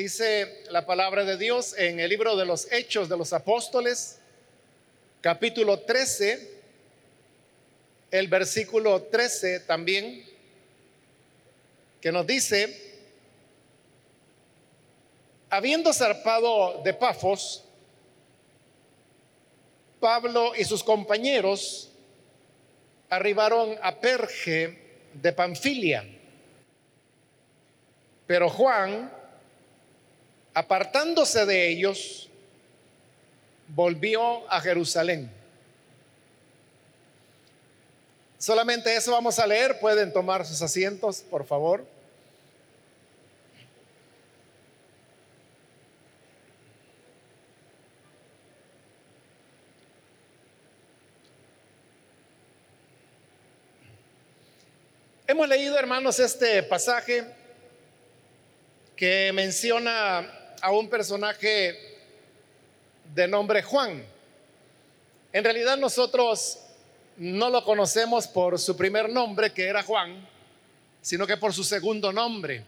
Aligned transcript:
Dice 0.00 0.64
la 0.70 0.86
palabra 0.86 1.26
de 1.26 1.36
Dios 1.36 1.74
en 1.76 2.00
el 2.00 2.08
libro 2.08 2.34
de 2.34 2.46
los 2.46 2.72
Hechos 2.72 3.10
de 3.10 3.18
los 3.18 3.34
Apóstoles, 3.34 4.18
capítulo 5.20 5.80
13, 5.80 6.62
el 8.10 8.26
versículo 8.28 9.02
13 9.02 9.60
también, 9.60 10.24
que 12.00 12.10
nos 12.10 12.26
dice, 12.26 12.96
habiendo 15.50 15.92
zarpado 15.92 16.80
de 16.82 16.94
Pafos, 16.94 17.62
Pablo 20.00 20.54
y 20.56 20.64
sus 20.64 20.82
compañeros 20.82 21.92
arribaron 23.10 23.76
a 23.82 24.00
Perge 24.00 24.78
de 25.12 25.32
Panfilia. 25.34 26.06
Pero 28.26 28.48
Juan, 28.48 29.19
apartándose 30.54 31.46
de 31.46 31.68
ellos, 31.68 32.28
volvió 33.68 34.50
a 34.50 34.60
Jerusalén. 34.60 35.30
Solamente 38.38 38.94
eso 38.96 39.12
vamos 39.12 39.38
a 39.38 39.46
leer. 39.46 39.78
Pueden 39.80 40.12
tomar 40.12 40.46
sus 40.46 40.62
asientos, 40.62 41.22
por 41.30 41.46
favor. 41.46 41.84
Hemos 55.26 55.48
leído, 55.48 55.78
hermanos, 55.78 56.18
este 56.18 56.60
pasaje 56.64 57.24
que 58.96 59.30
menciona 59.32 60.39
a 60.60 60.72
un 60.72 60.88
personaje 60.88 61.98
de 63.14 63.28
nombre 63.28 63.62
Juan. 63.62 64.04
En 65.32 65.44
realidad 65.44 65.76
nosotros 65.76 66.58
no 67.16 67.50
lo 67.50 67.64
conocemos 67.64 68.26
por 68.26 68.58
su 68.58 68.76
primer 68.76 69.08
nombre, 69.08 69.52
que 69.52 69.66
era 69.66 69.82
Juan, 69.82 70.26
sino 71.02 71.26
que 71.26 71.36
por 71.36 71.52
su 71.52 71.64
segundo 71.64 72.12
nombre, 72.12 72.64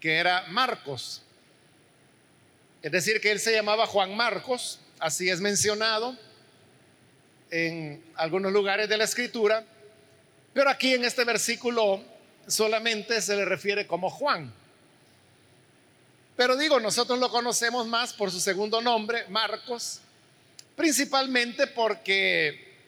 que 0.00 0.14
era 0.16 0.44
Marcos. 0.48 1.22
Es 2.82 2.92
decir, 2.92 3.20
que 3.20 3.30
él 3.30 3.40
se 3.40 3.52
llamaba 3.52 3.86
Juan 3.86 4.16
Marcos, 4.16 4.80
así 4.98 5.28
es 5.28 5.40
mencionado 5.40 6.16
en 7.50 8.02
algunos 8.14 8.52
lugares 8.52 8.88
de 8.88 8.96
la 8.96 9.04
escritura 9.04 9.66
pero 10.52 10.70
aquí 10.70 10.94
en 10.94 11.04
este 11.04 11.24
versículo 11.24 12.02
solamente 12.46 13.20
se 13.20 13.36
le 13.36 13.44
refiere 13.44 13.86
como 13.86 14.10
Juan. 14.10 14.52
Pero 16.40 16.56
digo, 16.56 16.80
nosotros 16.80 17.18
lo 17.18 17.28
conocemos 17.28 17.86
más 17.86 18.14
por 18.14 18.30
su 18.30 18.40
segundo 18.40 18.80
nombre, 18.80 19.26
Marcos, 19.28 20.00
principalmente 20.74 21.66
porque 21.66 22.78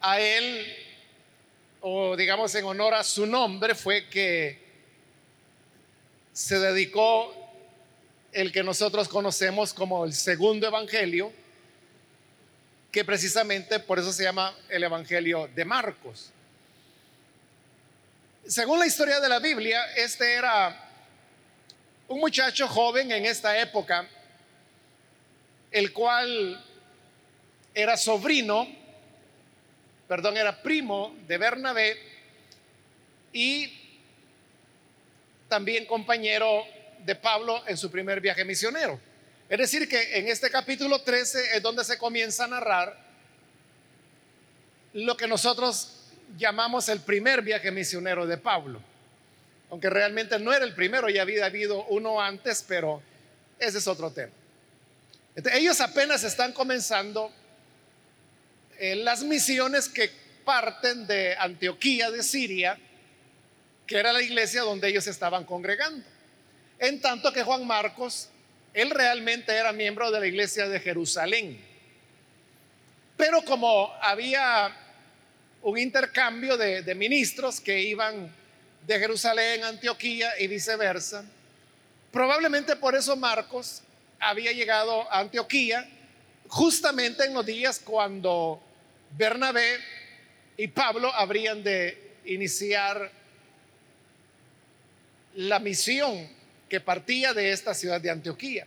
a 0.00 0.18
él, 0.18 0.66
o 1.82 2.16
digamos 2.16 2.54
en 2.54 2.64
honor 2.64 2.94
a 2.94 3.04
su 3.04 3.26
nombre, 3.26 3.74
fue 3.74 4.08
que 4.08 4.58
se 6.32 6.58
dedicó 6.58 7.34
el 8.32 8.50
que 8.50 8.62
nosotros 8.62 9.08
conocemos 9.08 9.74
como 9.74 10.06
el 10.06 10.14
segundo 10.14 10.66
evangelio, 10.66 11.30
que 12.90 13.04
precisamente 13.04 13.78
por 13.78 13.98
eso 13.98 14.10
se 14.10 14.22
llama 14.22 14.56
el 14.70 14.82
Evangelio 14.82 15.50
de 15.54 15.66
Marcos. 15.66 16.30
Según 18.48 18.78
la 18.78 18.86
historia 18.86 19.20
de 19.20 19.28
la 19.28 19.38
Biblia, 19.38 19.84
este 19.96 20.32
era 20.32 20.91
un 22.08 22.20
muchacho 22.20 22.68
joven 22.68 23.10
en 23.12 23.24
esta 23.26 23.58
época, 23.58 24.08
el 25.70 25.92
cual 25.92 26.62
era 27.74 27.96
sobrino, 27.96 28.68
perdón, 30.06 30.36
era 30.36 30.62
primo 30.62 31.16
de 31.26 31.38
Bernabé 31.38 31.96
y 33.32 33.72
también 35.48 35.86
compañero 35.86 36.64
de 37.04 37.14
Pablo 37.14 37.62
en 37.66 37.76
su 37.76 37.90
primer 37.90 38.20
viaje 38.20 38.44
misionero. 38.44 39.00
Es 39.48 39.58
decir, 39.58 39.88
que 39.88 40.18
en 40.18 40.28
este 40.28 40.50
capítulo 40.50 41.00
13 41.00 41.56
es 41.56 41.62
donde 41.62 41.84
se 41.84 41.98
comienza 41.98 42.44
a 42.44 42.48
narrar 42.48 42.98
lo 44.94 45.16
que 45.16 45.26
nosotros 45.26 46.10
llamamos 46.36 46.88
el 46.88 47.00
primer 47.00 47.42
viaje 47.42 47.70
misionero 47.70 48.26
de 48.26 48.38
Pablo. 48.38 48.82
Aunque 49.72 49.90
realmente 49.90 50.38
no 50.38 50.52
era 50.52 50.64
el 50.64 50.74
primero, 50.74 51.08
ya 51.08 51.22
había 51.22 51.46
habido 51.46 51.84
uno 51.86 52.20
antes, 52.20 52.64
pero 52.68 53.02
ese 53.58 53.78
es 53.78 53.86
otro 53.88 54.12
tema. 54.12 54.30
ellos 55.54 55.80
apenas 55.80 56.22
están 56.22 56.52
comenzando 56.52 57.32
eh, 58.78 58.96
las 58.96 59.24
misiones 59.24 59.88
que 59.88 60.10
parten 60.44 61.06
de 61.06 61.34
Antioquía 61.36 62.10
de 62.10 62.22
Siria, 62.22 62.78
que 63.86 63.96
era 63.96 64.12
la 64.12 64.22
iglesia 64.22 64.62
donde 64.62 64.88
ellos 64.88 65.06
estaban 65.06 65.44
congregando. 65.44 66.04
En 66.78 67.00
tanto 67.00 67.32
que 67.32 67.42
Juan 67.42 67.66
Marcos 67.66 68.28
él 68.74 68.90
realmente 68.90 69.54
era 69.54 69.72
miembro 69.72 70.10
de 70.10 70.20
la 70.20 70.26
iglesia 70.26 70.68
de 70.68 70.80
Jerusalén. 70.80 71.58
Pero 73.16 73.42
como 73.42 73.90
había 74.02 74.76
un 75.62 75.78
intercambio 75.78 76.56
de, 76.58 76.94
ministros 76.94 77.60
que 77.60 77.80
iban 77.80 78.34
de 78.86 78.98
Jerusalén 78.98 79.64
Antioquía 79.64 80.32
y 80.38 80.46
viceversa, 80.46 81.24
probablemente 82.10 82.76
por 82.76 82.94
eso 82.94 83.16
Marcos 83.16 83.82
había 84.18 84.52
llegado 84.52 85.10
a 85.10 85.20
Antioquía 85.20 85.88
justamente 86.48 87.24
en 87.24 87.34
los 87.34 87.46
días 87.46 87.80
cuando 87.80 88.62
Bernabé 89.16 89.78
y 90.56 90.68
Pablo 90.68 91.12
habrían 91.14 91.62
de 91.62 92.16
iniciar 92.24 93.10
la 95.34 95.58
misión 95.58 96.28
que 96.68 96.80
partía 96.80 97.32
de 97.32 97.52
esta 97.52 97.74
ciudad 97.74 98.00
de 98.00 98.10
Antioquía. 98.10 98.66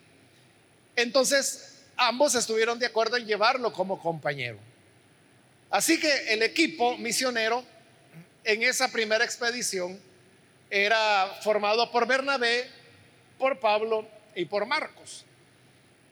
Entonces, 0.95 1.83
ambos 1.97 2.35
estuvieron 2.35 2.79
de 2.79 2.87
acuerdo 2.87 3.17
en 3.17 3.25
llevarlo 3.25 3.71
como 3.71 3.99
compañero. 3.99 4.57
Así 5.69 5.99
que 5.99 6.33
el 6.33 6.41
equipo 6.41 6.97
misionero 6.97 7.63
en 8.45 8.61
esa 8.61 8.87
primera 8.91 9.25
expedición 9.25 9.99
era 10.69 11.39
formado 11.43 11.91
por 11.91 12.07
Bernabé, 12.07 12.69
por 13.39 13.59
Pablo 13.59 14.07
y 14.35 14.45
por 14.45 14.65
Marcos. 14.65 15.25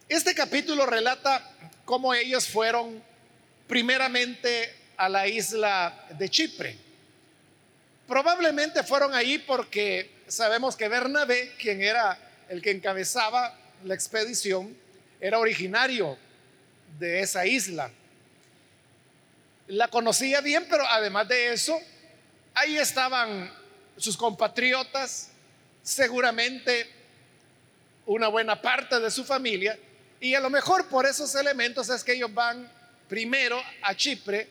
Este 0.10 0.34
capítulo 0.34 0.86
relata 0.86 1.48
cómo 1.86 2.14
ellos 2.14 2.48
fueron 2.48 3.02
primeramente 3.68 4.74
a 4.98 5.08
la 5.10 5.28
isla 5.28 6.08
de 6.18 6.28
Chipre. 6.28 6.76
Probablemente 8.08 8.84
fueron 8.84 9.14
ahí 9.14 9.38
porque 9.38 10.12
sabemos 10.28 10.76
que 10.76 10.88
Bernabé, 10.88 11.54
quien 11.60 11.82
era 11.82 12.18
el 12.50 12.62
que 12.62 12.72
encabezaba 12.72 13.58
la 13.84 13.94
expedición, 13.94 14.76
era 15.22 15.40
originario 15.40 16.18
de 17.00 17.22
esa 17.22 17.46
isla. 17.46 17.92
La 19.68 19.88
conocía 19.88 20.42
bien, 20.42 20.66
pero 20.70 20.86
además 20.88 21.28
de 21.28 21.54
eso, 21.54 21.80
ahí 22.54 22.78
estaban 22.78 23.52
sus 23.98 24.18
compatriotas, 24.18 25.30
seguramente 25.82 26.90
una 28.06 28.28
buena 28.28 28.62
parte 28.62 29.00
de 29.00 29.12
su 29.12 29.24
familia, 29.24 29.78
y 30.20 30.36
a 30.36 30.40
lo 30.40 30.50
mejor 30.50 30.88
por 30.88 31.06
esos 31.06 31.36
elementos 31.36 31.90
es 31.90 32.04
que 32.04 32.14
ellos 32.14 32.34
van 32.34 32.70
primero 33.10 33.62
a 33.82 33.94
Chipre 33.96 34.48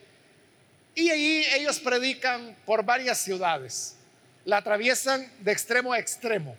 y 0.94 1.08
ahí 1.08 1.46
ellos 1.54 1.80
predican 1.80 2.56
por 2.66 2.84
varias 2.84 3.18
ciudades 3.18 3.96
la 4.44 4.58
atraviesan 4.58 5.30
de 5.40 5.52
extremo 5.52 5.92
a 5.92 5.98
extremo. 5.98 6.56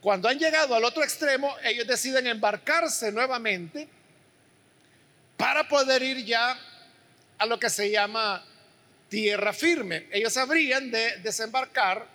Cuando 0.00 0.28
han 0.28 0.38
llegado 0.38 0.74
al 0.74 0.84
otro 0.84 1.02
extremo, 1.02 1.54
ellos 1.62 1.86
deciden 1.86 2.26
embarcarse 2.26 3.12
nuevamente 3.12 3.88
para 5.36 5.66
poder 5.68 6.02
ir 6.02 6.24
ya 6.24 6.58
a 7.38 7.46
lo 7.46 7.58
que 7.58 7.70
se 7.70 7.90
llama 7.90 8.44
tierra 9.12 9.52
firme. 9.52 10.06
Ellos 10.10 10.34
habrían 10.38 10.90
de 10.90 11.18
desembarcar 11.18 12.08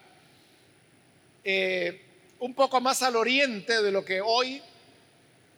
eh, 1.44 2.02
un 2.40 2.56
poco 2.56 2.82
más 2.82 3.04
al 3.04 3.16
oriente 3.16 3.84
de 3.84 3.92
lo 3.92 4.04
que 4.04 4.20
hoy 4.20 4.64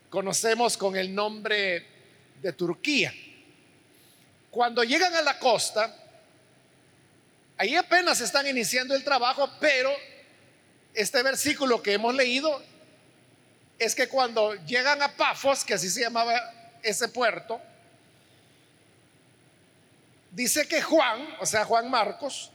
conocemos 0.10 0.76
con 0.76 0.98
el 0.98 1.16
nombre 1.16 1.86
de 2.42 2.52
Turquía. 2.52 3.14
Cuando 4.52 4.84
llegan 4.84 5.16
a 5.16 5.22
la 5.22 5.40
costa, 5.40 5.96
Ahí 7.62 7.76
apenas 7.76 8.22
están 8.22 8.48
iniciando 8.48 8.96
el 8.96 9.04
trabajo, 9.04 9.50
pero 9.60 9.92
este 10.94 11.22
versículo 11.22 11.84
que 11.84 11.92
hemos 11.92 12.16
leído 12.16 12.64
es 13.78 13.94
que 13.94 14.08
cuando 14.08 14.56
llegan 14.64 15.02
a 15.02 15.14
Pafos, 15.18 15.66
que 15.66 15.74
así 15.74 15.90
se 15.90 16.00
llamaba 16.00 16.40
ese 16.82 17.10
puerto, 17.10 17.60
dice 20.32 20.68
que 20.68 20.82
Juan, 20.82 21.36
o 21.40 21.46
sea, 21.46 21.66
Juan 21.66 21.90
Marcos, 21.90 22.52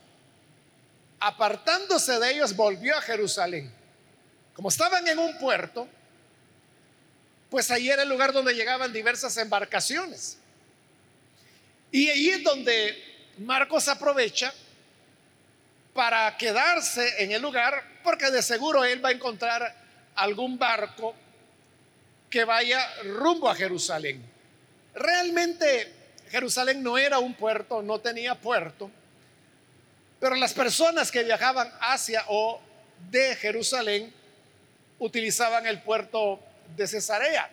apartándose 1.21 2.19
de 2.19 2.33
ellos, 2.33 2.55
volvió 2.55 2.97
a 2.97 3.01
Jerusalén. 3.01 3.73
Como 4.55 4.69
estaban 4.69 5.07
en 5.09 5.19
un 5.19 5.39
puerto, 5.39 5.89
pues 7.51 7.71
ahí 7.71 7.89
era 7.89 8.03
el 8.03 8.09
lugar 8.09 8.33
donde 8.33 8.55
llegaban 8.55 8.93
diversas 8.93 9.37
embarcaciones. 9.37 10.39
Y 11.91 12.09
ahí 12.09 12.31
es 12.31 12.43
donde 12.43 13.33
Marcos 13.39 13.89
aprovecha 13.89 14.53
para 15.93 16.37
quedarse 16.37 17.23
en 17.23 17.33
el 17.33 17.41
lugar, 17.41 18.01
porque 18.03 18.31
de 18.31 18.43
seguro 18.43 18.85
él 18.85 19.05
va 19.05 19.11
a 19.11 19.13
encontrar 19.13 19.75
algún 20.17 20.59
barco 20.59 21.15
que 22.29 22.45
vaya 22.45 22.85
rumbo 23.05 23.49
a 23.49 23.55
Jerusalén. 23.55 24.21
Realmente 24.95 25.93
Jerusalén 26.35 26.83
no 26.83 26.99
era 26.99 27.21
un 27.21 27.33
puerto, 27.35 27.81
no 27.81 28.01
tenía 28.01 28.35
puerto, 28.35 28.91
pero 30.19 30.35
las 30.35 30.53
personas 30.53 31.13
que 31.13 31.23
viajaban 31.23 31.73
hacia 31.81 32.25
o 32.27 32.61
de 33.09 33.37
Jerusalén 33.37 34.13
utilizaban 34.99 35.65
el 35.65 35.81
puerto 35.81 36.41
de 36.77 36.89
Cesarea. 36.89 37.49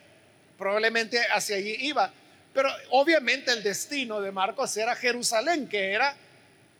Probablemente 0.57 1.19
hacia 1.31 1.57
allí 1.57 1.75
iba. 1.81 2.11
Pero 2.55 2.71
obviamente 2.89 3.51
el 3.51 3.61
destino 3.61 4.19
de 4.19 4.31
Marcos 4.31 4.75
era 4.75 4.95
Jerusalén, 4.95 5.67
que 5.67 5.91
era 5.91 6.15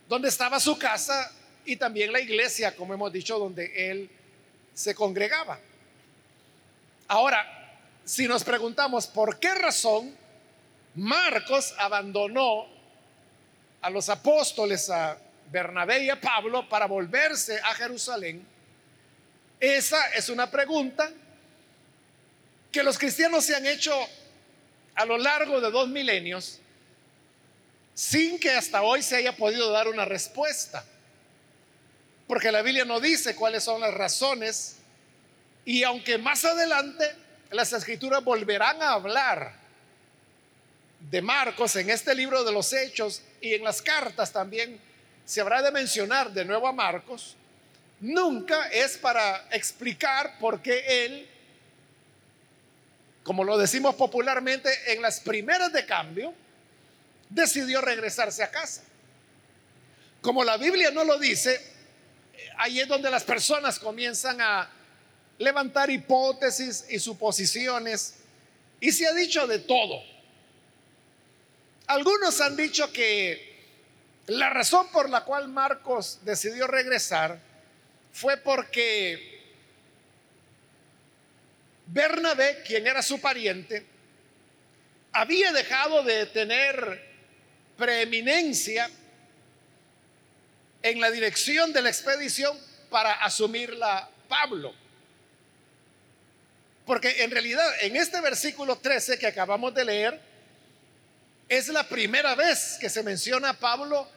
donde 0.09 0.30
estaba 0.30 0.59
su 0.59 0.80
casa 0.80 1.31
y 1.65 1.75
también 1.75 2.12
la 2.12 2.19
iglesia, 2.19 2.75
como 2.75 2.95
hemos 2.95 3.13
dicho, 3.13 3.38
donde 3.38 3.92
él 3.92 4.09
se 4.74 4.95
congregaba. 4.95 5.59
Ahora, 7.07 7.77
si 8.03 8.27
nos 8.27 8.44
preguntamos 8.44 9.06
por 9.06 9.38
qué 9.39 9.53
razón 9.53 10.19
Marcos 10.95 11.73
abandonó 11.77 12.67
a 13.81 13.89
los 13.89 14.09
apóstoles, 14.09 14.89
a 14.89 15.17
Bernabé 15.51 16.03
y 16.03 16.09
a 16.09 16.19
Pablo, 16.19 16.67
para 16.67 16.85
volverse 16.85 17.59
a 17.59 17.73
Jerusalén, 17.73 18.45
esa 19.61 20.03
es 20.15 20.29
una 20.29 20.49
pregunta 20.49 21.11
que 22.71 22.81
los 22.81 22.97
cristianos 22.97 23.45
se 23.45 23.55
han 23.55 23.67
hecho 23.67 23.93
a 24.95 25.05
lo 25.05 25.19
largo 25.19 25.61
de 25.61 25.69
dos 25.69 25.88
milenios 25.88 26.59
sin 27.93 28.39
que 28.39 28.49
hasta 28.49 28.81
hoy 28.81 29.03
se 29.03 29.17
haya 29.17 29.35
podido 29.38 29.71
dar 29.71 29.88
una 29.88 30.03
respuesta. 30.03 30.83
Porque 32.27 32.51
la 32.51 32.63
Biblia 32.63 32.83
no 32.83 32.99
dice 32.99 33.35
cuáles 33.35 33.63
son 33.63 33.81
las 33.81 33.93
razones 33.93 34.77
y 35.63 35.83
aunque 35.83 36.17
más 36.17 36.43
adelante 36.43 37.05
las 37.51 37.71
escrituras 37.71 38.23
volverán 38.23 38.81
a 38.81 38.93
hablar 38.93 39.60
de 41.11 41.21
Marcos 41.21 41.75
en 41.75 41.89
este 41.89 42.15
libro 42.15 42.41
de 42.45 42.53
los 42.53 42.71
hechos 42.71 43.21
y 43.41 43.53
en 43.53 43.65
las 43.65 43.81
cartas 43.81 44.31
también 44.31 44.79
se 45.25 45.41
habrá 45.41 45.61
de 45.61 45.69
mencionar 45.69 46.31
de 46.31 46.45
nuevo 46.45 46.67
a 46.67 46.71
Marcos, 46.71 47.35
nunca 47.99 48.69
es 48.69 48.97
para 48.97 49.45
explicar 49.51 50.39
por 50.39 50.61
qué 50.61 51.05
él, 51.05 51.29
como 53.23 53.43
lo 53.43 53.57
decimos 53.57 53.95
popularmente, 53.95 54.69
en 54.93 55.01
las 55.01 55.19
primeras 55.19 55.73
de 55.73 55.85
cambio, 55.85 56.33
decidió 57.29 57.81
regresarse 57.81 58.41
a 58.41 58.49
casa. 58.49 58.83
Como 60.21 60.45
la 60.45 60.55
Biblia 60.55 60.91
no 60.91 61.03
lo 61.03 61.19
dice, 61.19 61.59
ahí 62.57 62.79
es 62.79 62.87
donde 62.87 63.11
las 63.11 63.25
personas 63.25 63.79
comienzan 63.79 64.39
a 64.39 64.69
levantar 65.39 65.89
hipótesis 65.89 66.85
y 66.89 66.99
suposiciones 66.99 68.15
y 68.79 68.93
se 68.93 69.07
ha 69.07 69.13
dicho 69.13 69.45
de 69.45 69.59
todo. 69.59 70.10
Algunos 71.91 72.39
han 72.39 72.55
dicho 72.55 72.89
que 72.93 73.53
la 74.27 74.49
razón 74.49 74.88
por 74.93 75.09
la 75.09 75.25
cual 75.25 75.49
Marcos 75.49 76.19
decidió 76.23 76.65
regresar 76.65 77.38
fue 78.13 78.38
porque 78.38 79.41
Bernabé, 81.88 82.63
quien 82.65 82.88
era 82.88 83.01
su 83.01 83.19
pariente, 83.19 83.85
había 85.11 85.51
dejado 85.51 86.01
de 86.03 86.27
tener 86.27 87.11
preeminencia 87.77 88.89
en 90.83 91.01
la 91.01 91.11
dirección 91.11 91.73
de 91.73 91.81
la 91.81 91.89
expedición 91.89 92.57
para 92.89 93.15
asumirla 93.15 94.09
Pablo. 94.29 94.73
Porque 96.85 97.21
en 97.21 97.31
realidad 97.31 97.69
en 97.81 97.97
este 97.97 98.21
versículo 98.21 98.77
13 98.77 99.19
que 99.19 99.27
acabamos 99.27 99.73
de 99.73 99.83
leer, 99.83 100.30
es 101.51 101.68
la 101.68 101.83
primera 101.83 102.33
vez 102.33 102.77
que 102.80 102.89
se 102.89 103.03
menciona 103.03 103.50
a 103.50 103.53
Pablo 103.53 104.07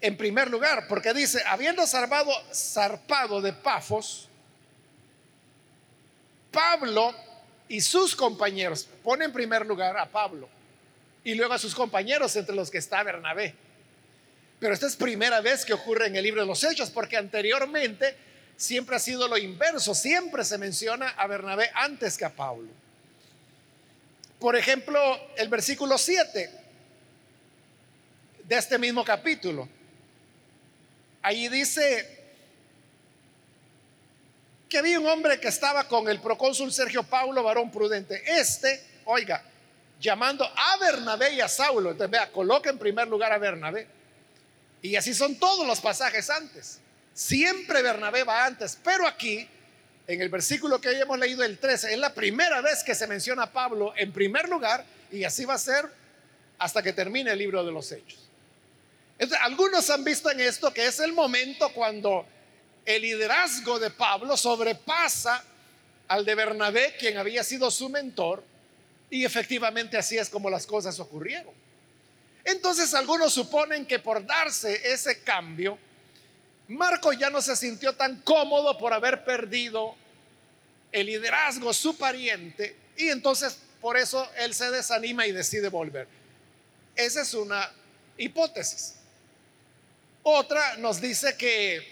en 0.00 0.16
primer 0.16 0.48
lugar, 0.48 0.86
porque 0.86 1.12
dice, 1.12 1.42
habiendo 1.44 1.84
zarpado, 1.84 2.30
zarpado 2.54 3.40
de 3.40 3.52
Pafos, 3.52 4.28
Pablo 6.52 7.12
y 7.66 7.80
sus 7.80 8.14
compañeros, 8.14 8.86
pone 9.02 9.24
en 9.24 9.32
primer 9.32 9.66
lugar 9.66 9.98
a 9.98 10.06
Pablo 10.06 10.48
y 11.24 11.34
luego 11.34 11.54
a 11.54 11.58
sus 11.58 11.74
compañeros 11.74 12.36
entre 12.36 12.54
los 12.54 12.70
que 12.70 12.78
está 12.78 13.02
Bernabé. 13.02 13.56
Pero 14.60 14.74
esta 14.74 14.86
es 14.86 14.94
primera 14.94 15.40
vez 15.40 15.64
que 15.64 15.72
ocurre 15.72 16.06
en 16.06 16.14
el 16.14 16.22
libro 16.22 16.42
de 16.42 16.46
los 16.46 16.62
Hechos, 16.62 16.90
porque 16.90 17.16
anteriormente 17.16 18.16
siempre 18.56 18.94
ha 18.94 19.00
sido 19.00 19.26
lo 19.26 19.36
inverso, 19.36 19.92
siempre 19.92 20.44
se 20.44 20.56
menciona 20.56 21.08
a 21.08 21.26
Bernabé 21.26 21.68
antes 21.74 22.16
que 22.16 22.26
a 22.26 22.30
Pablo. 22.30 22.83
Por 24.38 24.56
ejemplo, 24.56 25.00
el 25.36 25.48
versículo 25.48 25.96
7 25.96 26.50
de 28.44 28.56
este 28.56 28.78
mismo 28.78 29.04
capítulo. 29.04 29.68
Ahí 31.22 31.48
dice 31.48 32.22
que 34.68 34.78
había 34.78 35.00
un 35.00 35.06
hombre 35.06 35.40
que 35.40 35.48
estaba 35.48 35.88
con 35.88 36.08
el 36.08 36.20
procónsul 36.20 36.72
Sergio 36.72 37.02
Paulo, 37.04 37.42
varón 37.42 37.70
prudente. 37.70 38.22
Este, 38.26 38.84
oiga, 39.04 39.42
llamando 40.00 40.44
a 40.44 40.76
Bernabé 40.78 41.34
y 41.34 41.40
a 41.40 41.48
Saulo. 41.48 41.92
Entonces, 41.92 42.10
vea, 42.10 42.30
coloca 42.30 42.68
en 42.70 42.78
primer 42.78 43.08
lugar 43.08 43.32
a 43.32 43.38
Bernabé. 43.38 43.86
Y 44.82 44.96
así 44.96 45.14
son 45.14 45.36
todos 45.36 45.66
los 45.66 45.80
pasajes 45.80 46.28
antes. 46.28 46.80
Siempre 47.14 47.80
Bernabé 47.80 48.24
va 48.24 48.44
antes. 48.44 48.78
Pero 48.82 49.06
aquí, 49.06 49.48
en 50.06 50.20
el 50.20 50.28
versículo 50.28 50.80
que 50.80 50.88
hoy 50.88 50.96
hemos 50.96 51.18
leído, 51.18 51.42
el 51.44 51.58
13, 51.58 51.92
es 51.92 51.98
la 51.98 52.12
primera 52.12 52.60
vez 52.60 52.82
que 52.82 52.94
se 52.94 53.06
menciona 53.06 53.44
a 53.44 53.52
Pablo 53.52 53.94
en 53.96 54.12
primer 54.12 54.48
lugar. 54.48 54.84
Y 55.10 55.24
así 55.24 55.44
va 55.44 55.54
a 55.54 55.58
ser 55.58 55.86
hasta 56.58 56.82
que 56.82 56.92
termine 56.92 57.30
el 57.30 57.38
libro 57.38 57.64
de 57.64 57.72
los 57.72 57.90
Hechos 57.92 58.24
algunos 59.40 59.88
han 59.90 60.04
visto 60.04 60.30
en 60.30 60.40
esto 60.40 60.72
que 60.72 60.86
es 60.86 61.00
el 61.00 61.12
momento 61.12 61.70
cuando 61.72 62.26
el 62.84 63.02
liderazgo 63.02 63.78
de 63.78 63.90
Pablo 63.90 64.36
sobrepasa 64.36 65.42
al 66.08 66.24
de 66.24 66.34
Bernabé, 66.34 66.94
quien 66.98 67.16
había 67.16 67.42
sido 67.42 67.70
su 67.70 67.88
mentor, 67.88 68.44
y 69.08 69.24
efectivamente 69.24 69.96
así 69.96 70.18
es 70.18 70.28
como 70.28 70.50
las 70.50 70.66
cosas 70.66 70.98
ocurrieron. 71.00 71.54
Entonces 72.44 72.92
algunos 72.92 73.32
suponen 73.32 73.86
que 73.86 74.00
por 74.00 74.24
darse 74.26 74.92
ese 74.92 75.20
cambio, 75.22 75.78
Marco 76.68 77.12
ya 77.12 77.30
no 77.30 77.42
se 77.42 77.56
sintió 77.56 77.94
tan 77.94 78.20
cómodo 78.22 78.78
por 78.78 78.92
haber 78.92 79.24
perdido 79.24 79.94
el 80.92 81.06
liderazgo, 81.06 81.72
su 81.72 81.96
pariente, 81.96 82.76
y 82.96 83.08
entonces 83.08 83.58
por 83.80 83.96
eso 83.96 84.28
él 84.38 84.54
se 84.54 84.70
desanima 84.70 85.26
y 85.26 85.32
decide 85.32 85.68
volver. 85.68 86.06
Esa 86.94 87.22
es 87.22 87.34
una 87.34 87.70
hipótesis. 88.16 88.94
Otra 90.22 90.76
nos 90.78 91.00
dice 91.00 91.36
que 91.36 91.86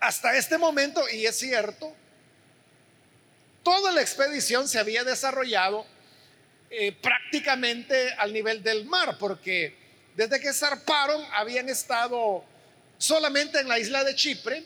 hasta 0.00 0.36
este 0.36 0.56
momento, 0.56 1.06
y 1.10 1.26
es 1.26 1.36
cierto, 1.36 1.92
toda 3.62 3.92
la 3.92 4.00
expedición 4.00 4.68
se 4.68 4.78
había 4.78 5.04
desarrollado 5.04 5.84
eh, 6.70 6.92
prácticamente 6.92 8.12
al 8.14 8.32
nivel 8.32 8.62
del 8.62 8.86
mar, 8.86 9.18
porque 9.18 9.76
desde 10.14 10.40
que 10.40 10.52
zarparon 10.52 11.22
habían 11.34 11.68
estado 11.68 12.44
solamente 12.98 13.60
en 13.60 13.68
la 13.68 13.78
isla 13.78 14.04
de 14.04 14.14
Chipre, 14.14 14.64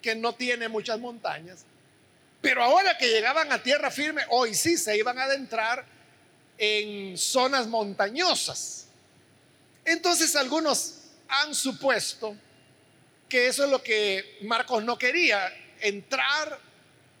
que 0.00 0.14
no 0.14 0.34
tiene 0.34 0.68
muchas 0.68 0.98
montañas, 0.98 1.64
pero 2.40 2.62
ahora 2.62 2.98
que 2.98 3.08
llegaban 3.08 3.52
a 3.52 3.62
tierra 3.62 3.90
firme, 3.90 4.22
hoy 4.30 4.54
sí 4.54 4.76
se 4.76 4.96
iban 4.96 5.18
a 5.18 5.24
adentrar 5.24 5.84
en 6.58 7.16
zonas 7.16 7.66
montañosas. 7.66 8.86
Entonces 9.84 10.34
algunos 10.34 11.02
han 11.28 11.54
supuesto 11.54 12.36
que 13.28 13.46
eso 13.46 13.64
es 13.64 13.70
lo 13.70 13.82
que 13.82 14.38
Marcos 14.42 14.84
no 14.84 14.98
quería, 14.98 15.52
entrar 15.80 16.58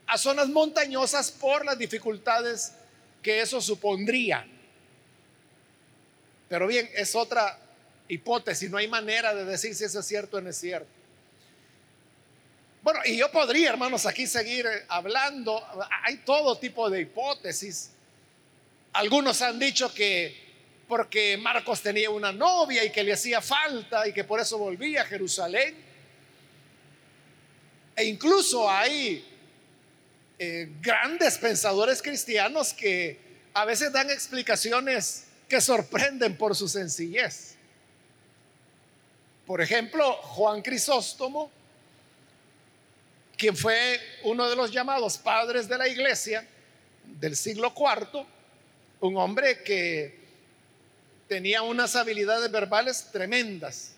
a 0.06 0.18
zonas 0.18 0.48
montañosas 0.48 1.30
por 1.30 1.64
las 1.64 1.78
dificultades 1.78 2.72
que 3.22 3.40
eso 3.40 3.60
supondría. 3.60 4.46
Pero 6.48 6.66
bien, 6.66 6.90
es 6.94 7.14
otra 7.14 7.58
hipótesis, 8.12 8.70
no 8.70 8.76
hay 8.76 8.88
manera 8.88 9.34
de 9.34 9.44
decir 9.44 9.74
si 9.74 9.84
eso 9.84 10.00
es 10.00 10.06
cierto 10.06 10.36
o 10.36 10.40
no 10.40 10.50
es 10.50 10.56
cierto. 10.56 10.88
Bueno, 12.82 13.00
y 13.04 13.16
yo 13.16 13.30
podría, 13.30 13.70
hermanos, 13.70 14.04
aquí 14.06 14.26
seguir 14.26 14.66
hablando, 14.88 15.64
hay 16.04 16.18
todo 16.18 16.58
tipo 16.58 16.90
de 16.90 17.02
hipótesis. 17.02 17.90
Algunos 18.92 19.40
han 19.40 19.58
dicho 19.58 19.92
que 19.94 20.42
porque 20.88 21.38
Marcos 21.38 21.80
tenía 21.80 22.10
una 22.10 22.32
novia 22.32 22.84
y 22.84 22.90
que 22.90 23.02
le 23.02 23.14
hacía 23.14 23.40
falta 23.40 24.06
y 24.06 24.12
que 24.12 24.24
por 24.24 24.40
eso 24.40 24.58
volvía 24.58 25.02
a 25.02 25.04
Jerusalén. 25.06 25.74
E 27.96 28.04
incluso 28.04 28.68
hay 28.68 29.24
eh, 30.38 30.68
grandes 30.82 31.38
pensadores 31.38 32.02
cristianos 32.02 32.74
que 32.74 33.18
a 33.54 33.64
veces 33.64 33.90
dan 33.92 34.10
explicaciones 34.10 35.24
que 35.48 35.60
sorprenden 35.60 36.36
por 36.36 36.54
su 36.54 36.68
sencillez. 36.68 37.51
Por 39.46 39.60
ejemplo, 39.60 40.12
Juan 40.14 40.62
Crisóstomo, 40.62 41.50
quien 43.36 43.56
fue 43.56 44.00
uno 44.22 44.48
de 44.48 44.54
los 44.54 44.70
llamados 44.70 45.18
padres 45.18 45.68
de 45.68 45.78
la 45.78 45.88
iglesia 45.88 46.46
del 47.04 47.36
siglo 47.36 47.74
IV, 47.76 48.24
un 49.00 49.16
hombre 49.16 49.62
que 49.64 50.20
tenía 51.26 51.62
unas 51.62 51.96
habilidades 51.96 52.50
verbales 52.52 53.08
tremendas 53.10 53.94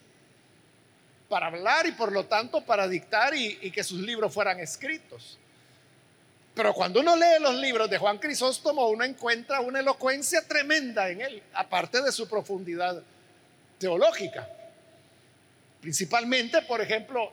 para 1.29 1.49
hablar 1.49 1.87
y 1.87 1.93
por 1.93 2.11
lo 2.11 2.25
tanto 2.25 2.65
para 2.65 2.89
dictar 2.89 3.35
y, 3.35 3.59
y, 3.61 3.71
que 3.71 3.85
sus 3.85 4.01
libros 4.01 4.33
fueran 4.33 4.61
escritos. 4.61 5.39
Pero 6.55 6.73
cuando 6.73 7.01
uno 7.01 7.17
lee 7.17 7.41
los 7.41 7.57
libros 7.57 7.91
de 7.91 7.99
Juan 7.99 8.19
Crisóstomo, 8.19 8.89
uno 8.89 9.05
encuentra 9.05 9.61
una 9.61 9.81
elocuencia 9.81 10.47
tremenda 10.47 11.11
en 11.11 11.21
él, 11.21 11.43
aparte 11.53 12.01
de 12.01 12.13
su 12.13 12.29
profundidad 12.29 13.03
teológica. 13.79 14.49
Principalmente, 15.85 16.63
por 16.63 16.81
ejemplo, 16.81 17.31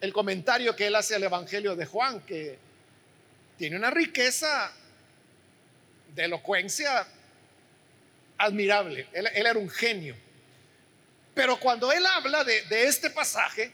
el 0.00 0.12
comentario 0.12 0.74
que 0.74 0.88
él 0.88 0.96
hace 0.96 1.14
al 1.14 1.22
Evangelio 1.22 1.76
de 1.76 1.86
Juan, 1.86 2.22
que 2.22 2.58
tiene 3.56 3.76
una 3.76 3.88
riqueza 3.88 4.72
de 6.12 6.24
elocuencia 6.24 7.06
admirable. 8.36 9.06
Él, 9.12 9.28
era 9.32 9.56
un 9.56 9.70
genio. 9.70 10.16
Pero 11.36 11.56
cuando 11.60 11.92
él 11.92 12.04
habla 12.04 12.42
de, 12.42 12.64
este 12.68 13.10
pasaje, 13.10 13.70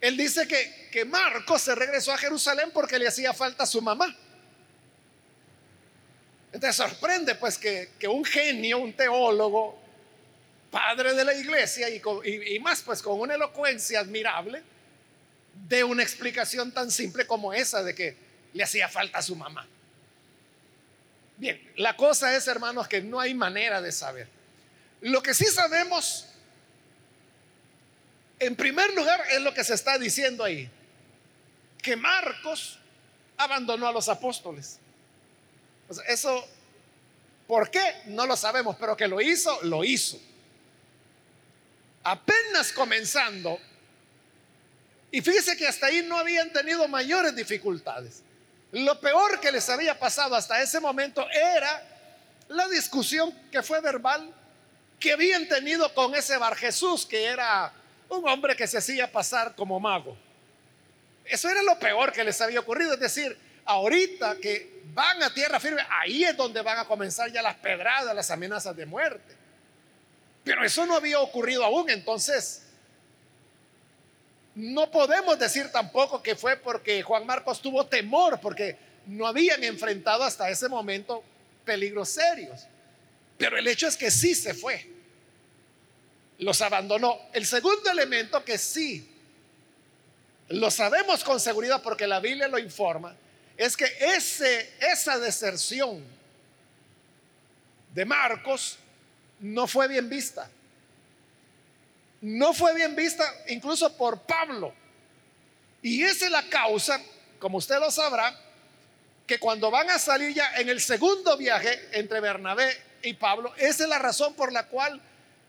él 0.00 0.16
dice 0.16 0.48
que, 0.48 0.88
que 0.90 1.04
Marcos 1.04 1.60
se 1.60 1.74
regresó 1.74 2.14
a 2.14 2.16
Jerusalén 2.16 2.70
porque 2.72 2.98
le 2.98 3.08
hacía 3.08 3.34
falta 3.34 3.64
a 3.64 3.66
su 3.66 3.82
mamá. 3.82 4.16
Entonces 6.50 6.76
sorprende 6.76 7.34
pues 7.34 7.58
que, 7.58 7.90
un 8.08 8.24
genio, 8.24 8.78
un 8.78 8.94
teólogo, 8.94 9.85
padre 10.76 11.14
de 11.14 11.24
la 11.24 11.32
iglesia 11.32 11.88
y, 11.88 12.58
más 12.60 12.82
pues 12.82 13.00
con 13.00 13.18
una 13.18 13.34
elocuencia 13.34 14.00
admirable, 14.00 14.62
de 15.66 15.82
una 15.82 16.02
explicación 16.02 16.70
tan 16.70 16.90
simple 16.90 17.26
como 17.26 17.54
esa 17.54 17.82
de 17.82 17.94
que 17.94 18.14
le 18.52 18.62
hacía 18.62 18.86
falta 18.86 19.18
a 19.18 19.22
su 19.22 19.34
mamá. 19.34 19.66
Bien, 21.38 21.58
la 21.76 21.96
cosa 21.96 22.36
es, 22.36 22.46
hermanos, 22.46 22.88
que 22.88 23.00
no 23.00 23.18
hay 23.18 23.32
manera 23.32 23.80
de 23.80 23.90
saber. 23.90 24.28
Lo 25.00 25.22
que 25.22 25.32
sí 25.32 25.46
sabemos, 25.46 26.26
en 28.38 28.54
primer 28.54 28.92
lugar, 28.92 29.22
es 29.30 29.40
lo 29.40 29.54
que 29.54 29.64
se 29.64 29.72
está 29.72 29.96
diciendo 29.96 30.44
ahí, 30.44 30.68
que 31.82 31.96
Marcos 31.96 32.78
abandonó 33.38 33.88
a 33.88 33.92
los 33.92 34.10
apóstoles. 34.10 34.78
eso, 36.06 36.46
¿por 37.46 37.70
qué? 37.70 38.02
No 38.08 38.26
lo 38.26 38.36
sabemos, 38.36 38.76
pero 38.78 38.94
que 38.94 39.08
lo 39.08 39.22
hizo, 39.22 39.58
lo 39.62 39.82
hizo. 39.82 40.20
Apenas 42.08 42.70
comenzando, 42.70 43.58
y 45.10 45.20
fíjese 45.20 45.56
que 45.56 45.66
hasta 45.66 45.86
ahí 45.86 46.02
no 46.02 46.16
habían 46.16 46.52
tenido 46.52 46.86
mayores 46.86 47.34
dificultades. 47.34 48.22
Lo 48.70 49.00
peor 49.00 49.40
que 49.40 49.50
les 49.50 49.68
había 49.68 49.98
pasado 49.98 50.36
hasta 50.36 50.62
ese 50.62 50.78
momento 50.78 51.28
era 51.28 51.82
la 52.46 52.68
discusión 52.68 53.36
que 53.50 53.60
fue 53.60 53.80
verbal 53.80 54.32
que 55.00 55.14
habían 55.14 55.48
tenido 55.48 55.92
con 55.94 56.14
ese 56.14 56.36
Bar 56.36 56.54
Jesús, 56.54 57.04
que 57.04 57.24
era 57.24 57.72
un 58.08 58.28
hombre 58.28 58.54
que 58.54 58.68
se 58.68 58.78
hacía 58.78 59.10
pasar 59.10 59.56
como 59.56 59.80
mago. 59.80 60.16
Eso 61.24 61.50
era 61.50 61.60
lo 61.64 61.76
peor 61.76 62.12
que 62.12 62.22
les 62.22 62.40
había 62.40 62.60
ocurrido. 62.60 62.94
Es 62.94 63.00
decir, 63.00 63.36
ahorita 63.64 64.36
que 64.36 64.80
van 64.94 65.24
a 65.24 65.34
tierra 65.34 65.58
firme, 65.58 65.84
ahí 65.90 66.22
es 66.22 66.36
donde 66.36 66.62
van 66.62 66.78
a 66.78 66.84
comenzar 66.84 67.32
ya 67.32 67.42
las 67.42 67.56
pedradas, 67.56 68.14
las 68.14 68.30
amenazas 68.30 68.76
de 68.76 68.86
muerte. 68.86 69.35
Pero 70.46 70.64
eso 70.64 70.86
no 70.86 70.94
había 70.94 71.18
ocurrido 71.18 71.64
aún. 71.64 71.90
Entonces, 71.90 72.62
no 74.54 74.88
podemos 74.92 75.36
decir 75.40 75.72
tampoco 75.72 76.22
que 76.22 76.36
fue 76.36 76.56
porque 76.56 77.02
Juan 77.02 77.26
Marcos 77.26 77.60
tuvo 77.60 77.84
temor, 77.86 78.38
porque 78.40 78.76
no 79.06 79.26
habían 79.26 79.64
enfrentado 79.64 80.22
hasta 80.22 80.48
ese 80.48 80.68
momento 80.68 81.24
peligros 81.64 82.10
serios. 82.10 82.64
Pero 83.36 83.58
el 83.58 83.66
hecho 83.66 83.88
es 83.88 83.96
que 83.96 84.08
sí 84.08 84.36
se 84.36 84.54
fue. 84.54 84.88
Los 86.38 86.62
abandonó. 86.62 87.18
El 87.32 87.44
segundo 87.44 87.90
elemento 87.90 88.44
que 88.44 88.56
sí 88.56 89.04
lo 90.50 90.70
sabemos 90.70 91.24
con 91.24 91.40
seguridad 91.40 91.82
porque 91.82 92.06
la 92.06 92.20
Biblia 92.20 92.46
lo 92.46 92.60
informa, 92.60 93.16
es 93.56 93.76
que 93.76 93.92
ese, 93.98 94.74
esa 94.78 95.18
deserción 95.18 96.04
de 97.92 98.04
Marcos 98.04 98.78
no 99.40 99.66
fue 99.66 99.88
bien 99.88 100.08
vista 100.08 100.50
no 102.20 102.52
fue 102.52 102.74
bien 102.74 102.96
vista 102.96 103.24
incluso 103.48 103.96
por 103.96 104.22
Pablo. 104.22 104.74
Y 105.82 106.02
esa 106.02 106.26
es 106.26 106.30
la 106.30 106.42
causa, 106.48 107.00
como 107.38 107.58
usted 107.58 107.78
lo 107.78 107.90
sabrá, 107.90 108.36
que 109.26 109.38
cuando 109.38 109.70
van 109.70 109.90
a 109.90 109.98
salir 109.98 110.34
ya 110.34 110.56
en 110.56 110.68
el 110.68 110.80
segundo 110.80 111.36
viaje 111.36 111.88
entre 111.92 112.20
Bernabé 112.20 112.76
y 113.02 113.14
Pablo, 113.14 113.52
esa 113.56 113.84
es 113.84 113.88
la 113.88 113.98
razón 113.98 114.34
por 114.34 114.52
la 114.52 114.66
cual 114.66 115.00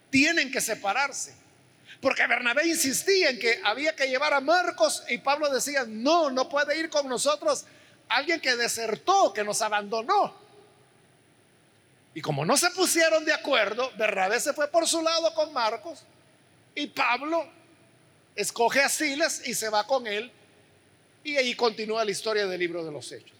tienen 0.10 0.52
que 0.52 0.62
separarse. 0.62 1.36
Porque 2.02 2.28
Bernabé 2.28 2.68
insistía 2.68 3.32
en 3.32 3.40
que 3.40 3.60
había 3.64 3.96
que 3.96 4.08
llevar 4.08 4.34
a 4.34 4.42
Marcos 4.42 5.04
y 5.10 5.18
Pablo 5.18 5.50
decía, 5.50 5.86
no, 5.88 6.30
no 6.30 6.48
puede 6.48 6.78
ir 6.78 6.90
con 6.90 7.08
nosotros 7.08 7.66
alguien 8.10 8.40
que 8.40 8.56
desertó, 8.56 9.34
que 9.34 9.44
nos 9.44 9.62
abandonó. 9.62 10.47
Y 12.18 12.22
como 12.22 12.44
no 12.44 12.58
se 12.58 12.72
pusieron 12.72 13.24
de 13.26 13.32
acuerdo, 13.32 13.92
Bernabé 13.96 14.40
se 14.40 14.52
fue 14.52 14.68
por 14.70 14.88
su 14.88 15.04
lado 15.04 15.32
con 15.36 15.54
Marcos 15.54 16.04
y 16.74 16.88
Pablo 16.88 17.48
escoge 18.36 18.82
a 18.82 18.90
Silas 18.90 19.48
y 19.48 19.54
se 19.54 19.70
va 19.70 19.86
con 19.86 20.08
él. 20.08 20.32
Y 21.24 21.38
ahí 21.38 21.54
continúa 21.54 22.04
la 22.04 22.10
historia 22.10 22.48
del 22.48 22.60
libro 22.60 22.84
de 22.84 22.92
los 22.92 23.12
Hechos. 23.12 23.38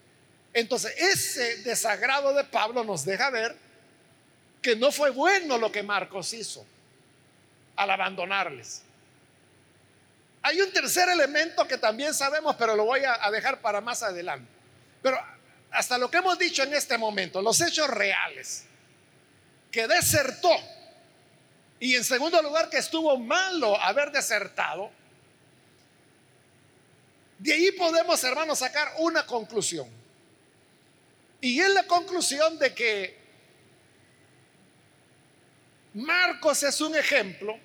Entonces, 0.52 0.94
ese 0.96 1.56
desagrado 1.64 2.32
de 2.32 2.44
Pablo 2.44 2.84
nos 2.84 3.04
deja 3.04 3.30
ver 3.30 3.56
que 4.62 4.76
no 4.76 4.92
fue 4.92 5.10
bueno 5.10 5.58
lo 5.58 5.72
que 5.72 5.82
Marcos 5.82 6.32
hizo 6.32 6.64
al 7.74 7.90
abandonarles. 7.90 8.82
Hay 10.40 10.60
un 10.60 10.72
tercer 10.72 11.08
elemento 11.08 11.66
que 11.66 11.78
también 11.78 12.14
sabemos, 12.14 12.54
pero 12.54 12.76
lo 12.76 12.84
voy 12.84 13.00
a, 13.04 13.28
dejar 13.32 13.60
para 13.60 13.80
más 13.80 14.04
adelante. 14.04 14.48
Pero 15.02 15.18
hasta 15.72 15.98
lo 15.98 16.08
que 16.08 16.18
hemos 16.18 16.38
dicho 16.38 16.62
en 16.62 16.74
este 16.74 16.96
momento, 16.96 17.42
los 17.42 17.60
hechos 17.60 17.90
reales, 17.90 18.67
que 19.70 19.86
desertó 19.86 20.50
y 21.80 21.94
en 21.94 22.04
segundo 22.04 22.42
lugar, 22.42 22.68
que 22.68 22.78
estuvo 22.78 23.16
malo 23.18 23.80
haber 23.80 24.10
desertado. 24.10 24.90
De 27.38 27.52
ahí 27.52 27.70
podemos, 27.72 28.22
hermanos, 28.24 28.58
sacar 28.58 28.94
una 28.98 29.24
conclusión. 29.24 29.88
Y 31.40 31.60
es 31.60 31.68
la 31.70 31.84
conclusión 31.84 32.58
de 32.58 32.74
que 32.74 33.16
Marcos 35.94 36.64
es 36.64 36.80
un 36.80 36.96
ejemplo 36.96 37.56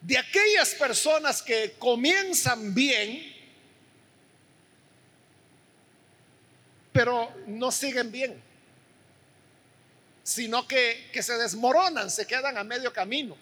de 0.00 0.18
aquellas 0.18 0.74
personas 0.74 1.42
que 1.42 1.76
comienzan 1.78 2.74
bien, 2.74 3.36
pero 6.92 7.32
no 7.46 7.70
siguen 7.70 8.10
bien 8.10 8.49
sino 10.22 10.66
que, 10.66 11.10
se 11.22 11.38
desmoronan, 11.38 12.10
se 12.10 12.26
quedan 12.26 12.56
a 12.58 12.64
medio 12.64 12.92
camino. 12.92 13.36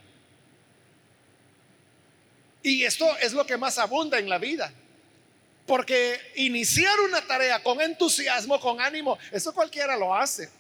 Y 2.63 2.85
esto 2.85 3.17
es 3.19 3.33
lo 3.33 3.47
que 3.47 3.57
más 3.57 3.79
abunda 3.79 4.19
en 4.19 4.29
la 4.29 4.39
vida. 4.39 4.73
Porque 5.67 6.33
iniciar 6.37 6.99
una 7.01 7.21
tarea 7.27 7.63
con 7.63 7.81
entusiasmo, 7.81 8.59
con 8.61 8.81
ánimo, 8.81 9.19
eso 9.31 9.53
cualquiera 9.53 9.97
lo 9.97 10.15
hace. 10.15 10.51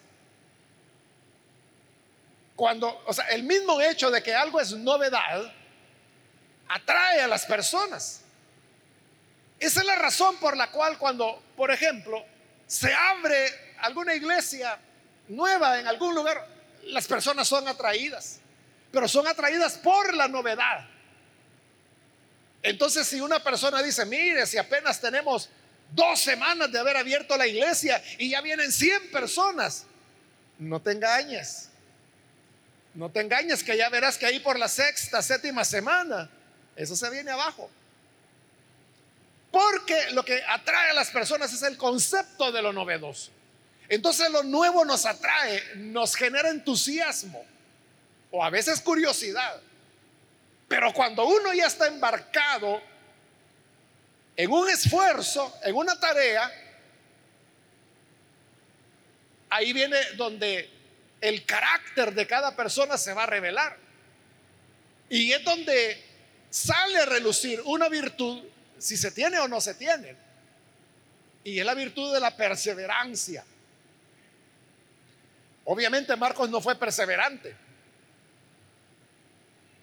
Cuando, 2.55 3.03
o 3.07 3.13
sea, 3.13 3.27
el 3.29 3.43
mismo 3.43 3.81
hecho 3.81 4.11
de 4.11 4.23
que 4.23 4.35
algo 4.35 4.61
es 4.61 4.73
novedad, 4.73 5.53
atrae 6.69 7.21
a 7.21 7.27
las 7.27 7.47
personas. 7.47 8.23
Esa 9.59 9.81
es 9.81 9.87
la 9.87 9.97
razón 9.97 10.37
por 10.37 10.57
la 10.57 10.71
cual 10.71 10.99
cuando, 10.99 11.43
por 11.57 11.71
ejemplo, 11.71 12.25
se 12.67 12.93
abre 12.93 13.75
alguna 13.79 14.15
iglesia 14.15 14.79
nueva 15.29 15.79
en 15.79 15.87
algún 15.87 16.15
lugar, 16.15 16.47
las 16.85 17.07
personas 17.07 17.47
son 17.47 17.69
atraídas, 17.69 18.41
pero 18.91 19.09
son 19.09 19.27
atraídas 19.27 19.77
por 19.79 20.15
la 20.15 20.29
novedad. 20.29 20.87
Entonces, 22.63 23.07
si 23.07 23.21
una 23.21 23.43
persona 23.43 23.83
dice, 23.83 24.05
mire, 24.05 24.47
si 24.47 24.59
apenas 24.59 25.01
tenemos 25.01 25.49
dos 25.93 26.21
semanas 26.21 26.71
de 26.71 26.79
haber 26.79 26.97
abierto 26.97 27.37
la 27.37 27.47
iglesia 27.47 28.03
y 28.19 28.31
ya 28.31 28.41
vienen 28.41 28.73
100 28.73 29.11
personas, 29.11 29.87
no 30.59 30.81
te 30.81 30.93
engañes. 30.93 31.71
No 32.95 33.11
te 33.11 33.21
engañes 33.21 33.63
que 33.63 33.77
ya 33.77 33.89
verás 33.91 34.19
que 34.19 34.27
ahí 34.27 34.41
por 34.41 34.59
la 34.59 34.69
sexta, 34.69 35.23
séptima 35.23 35.65
semana, 35.65 36.29
eso 36.75 36.97
se 36.97 37.09
viene 37.11 37.31
abajo. 37.31 37.71
que 39.87 40.11
lo 40.13 40.25
que 40.25 40.43
atrae 40.49 40.91
a 40.91 40.95
las 40.95 41.11
personas 41.11 41.53
es 41.53 41.63
el 41.63 41.77
concepto 41.77 42.51
de 42.53 42.61
lo 42.61 42.73
novedoso. 42.73 43.31
Entonces 43.89 44.31
lo 44.31 44.43
nuevo 44.43 44.85
nos 44.85 45.07
atrae, 45.07 45.63
nos 45.77 46.15
genera 46.15 46.51
entusiasmo 46.51 47.45
o 48.31 48.45
a 48.45 48.51
veces 48.51 48.81
curiosidad. 48.81 49.61
Pero 50.69 50.93
cuando 50.93 51.27
uno 51.27 51.55
ya 51.55 51.67
está 51.67 51.87
embarcado 51.87 52.83
en 54.37 54.53
un 54.53 54.69
esfuerzo, 54.69 55.57
en 55.65 55.75
una 55.75 55.99
tarea, 55.99 56.53
ahí 59.49 59.73
viene 59.73 59.97
donde 60.17 60.71
el 61.21 61.45
carácter 61.45 62.13
de 62.15 62.27
cada 62.27 62.55
persona 62.55 62.99
se 62.99 63.15
va 63.15 63.23
a 63.23 63.27
revelar. 63.27 63.79
Y 65.09 65.33
es 65.33 65.43
donde 65.43 66.05
sale 66.51 66.99
a 66.99 67.07
relucir 67.07 67.63
una 67.65 67.89
virtud, 67.89 68.43
si 68.77 68.99
se 68.99 69.11
tiene 69.11 69.39
o 69.39 69.49
no 69.49 69.61
se 69.61 69.75
tiene. 69.75 70.15
Y 71.45 71.59
es 71.59 71.65
la 71.65 71.75
virtud 71.75 72.13
de 72.13 72.21
la 72.21 72.37
perseverancia. 72.37 73.45
Obviamente 75.71 76.17
Marcos 76.17 76.49
no 76.49 76.63
fue 76.63 76.77
perseverante. 76.77 77.55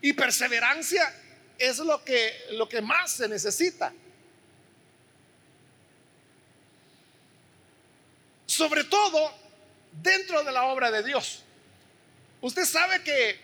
Y 0.01 0.13
perseverancia 0.13 1.13
es 1.60 1.77
lo 1.77 2.04
que, 2.04 2.48
lo 2.54 2.68
que 2.68 2.82
más 2.82 3.12
se 3.12 3.27
necesita. 3.27 3.94
Sobre 8.48 8.86
todo 8.86 9.32
dentro 9.92 10.44
de 10.44 10.51
la 10.51 10.63
obra 10.63 10.89
de 10.89 11.04
Dios. 11.04 11.44
Usted 12.42 12.65
sabe 12.65 13.04
que 13.04 13.39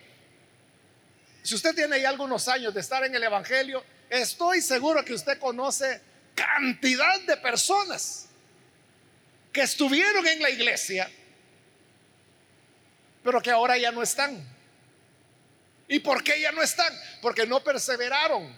si 1.43 1.53
usted 1.53 1.75
tiene 1.75 2.01
ya 2.01 2.09
algunos 2.09 2.47
años 2.47 2.73
de 2.73 2.79
estar 2.79 3.03
en 3.03 3.13
el 3.13 3.21
Evangelio, 3.23 3.85
estoy 4.09 4.61
seguro 4.61 5.05
que 5.05 5.13
usted 5.13 5.37
conoce 5.37 6.01
cantidad 6.33 7.21
de 7.21 7.37
personas 7.37 8.29
que 9.53 9.61
estuvieron 9.61 10.25
en 10.25 10.41
la 10.41 10.49
iglesia, 10.49 11.07
pero 13.23 13.41
que 13.41 13.51
ahora 13.51 13.77
ya 13.77 13.91
no 13.91 14.01
están. 14.01 14.43
¿Y 15.87 15.99
por 15.99 16.23
qué 16.23 16.39
ya 16.39 16.51
no 16.51 16.61
están? 16.61 16.93
Porque 17.21 17.45
no 17.45 17.63
perseveraron. 17.63 18.53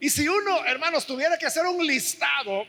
Y 0.00 0.10
si 0.10 0.28
uno, 0.28 0.64
hermanos, 0.66 1.06
tuviera 1.06 1.36
que 1.36 1.46
hacer 1.46 1.66
un 1.66 1.84
listado 1.86 2.64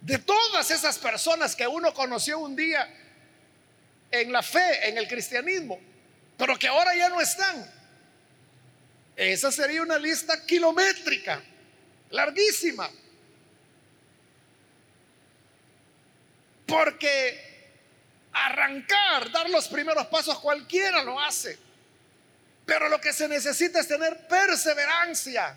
de 0.00 0.18
todas 0.18 0.70
esas 0.70 0.98
personas 0.98 1.56
que 1.56 1.66
uno 1.66 1.92
conoció 1.94 2.38
un 2.38 2.54
día 2.54 2.88
en 4.10 4.32
la 4.32 4.42
fe, 4.42 4.88
en 4.88 4.98
el 4.98 5.08
cristianismo, 5.08 5.80
pero 6.36 6.58
que 6.58 6.68
ahora 6.68 6.94
ya 6.94 7.08
no 7.08 7.20
están, 7.20 7.68
esa 9.16 9.50
sería 9.50 9.82
una 9.82 9.98
lista 9.98 10.44
kilométrica, 10.46 11.42
larguísima. 12.10 12.88
Porque 16.66 17.47
arrancar, 18.32 19.30
dar 19.30 19.48
los 19.50 19.68
primeros 19.68 20.06
pasos, 20.06 20.38
cualquiera 20.38 21.02
lo 21.02 21.20
hace. 21.20 21.58
Pero 22.64 22.88
lo 22.88 23.00
que 23.00 23.12
se 23.12 23.28
necesita 23.28 23.80
es 23.80 23.88
tener 23.88 24.26
perseverancia. 24.26 25.56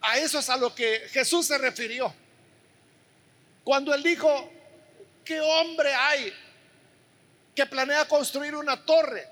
A 0.00 0.18
eso 0.18 0.40
es 0.40 0.48
a 0.50 0.56
lo 0.56 0.74
que 0.74 1.08
Jesús 1.10 1.46
se 1.46 1.58
refirió. 1.58 2.12
Cuando 3.62 3.94
él 3.94 4.02
dijo, 4.02 4.50
¿qué 5.24 5.40
hombre 5.40 5.94
hay 5.94 6.32
que 7.54 7.66
planea 7.66 8.06
construir 8.08 8.54
una 8.56 8.84
torre? 8.84 9.28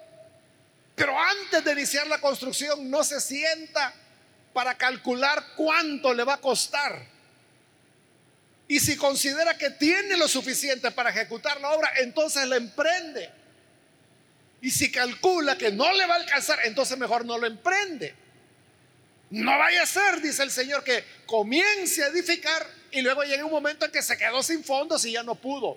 Pero 0.95 1.19
antes 1.19 1.65
de 1.65 1.73
iniciar 1.73 2.07
la 2.07 2.21
construcción 2.21 2.89
no 2.89 3.03
se 3.03 3.21
sienta 3.21 3.93
para 4.53 4.77
calcular 4.77 5.55
cuánto 5.57 6.15
le 6.15 6.23
va 6.23 6.35
a 6.35 6.41
costar 6.41 7.20
y 8.71 8.79
si 8.79 8.97
considera 8.97 9.59
que 9.59 9.71
tiene 9.71 10.17
lo 10.17 10.29
suficiente 10.29 10.93
para 10.93 11.11
ejecutar 11.11 11.61
la 11.61 11.73
obra, 11.73 11.91
entonces 11.97 12.47
la 12.47 12.55
emprende. 12.55 13.29
Y 14.63 14.71
si 14.71 14.93
calcula 14.93 15.59
que 15.59 15.73
no 15.73 15.93
le 15.93 16.07
va 16.07 16.15
a 16.15 16.19
alcanzar, 16.19 16.61
entonces 16.63 16.97
mejor 16.97 17.25
no 17.25 17.37
lo 17.37 17.49
emprende. 17.49 18.15
No 19.31 19.59
vaya 19.59 19.83
a 19.83 19.87
ser, 19.87 20.21
dice 20.23 20.45
el 20.45 20.53
Señor, 20.53 20.85
que 20.85 21.05
comience 21.27 22.05
a 22.05 22.07
edificar 22.07 22.65
y 22.93 23.01
luego 23.01 23.25
llegue 23.25 23.43
un 23.43 23.51
momento 23.51 23.87
en 23.87 23.91
que 23.91 24.03
se 24.03 24.17
quedó 24.17 24.41
sin 24.41 24.63
fondos 24.63 25.05
y 25.05 25.11
ya 25.11 25.25
no 25.25 25.35
pudo. 25.35 25.77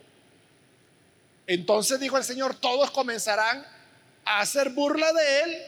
Entonces 1.47 1.99
dijo 1.99 2.19
el 2.19 2.23
Señor, 2.23 2.59
todos 2.59 2.91
comenzarán 2.91 3.65
a 4.23 4.39
hacer 4.39 4.69
burla 4.69 5.11
de 5.13 5.39
él, 5.41 5.63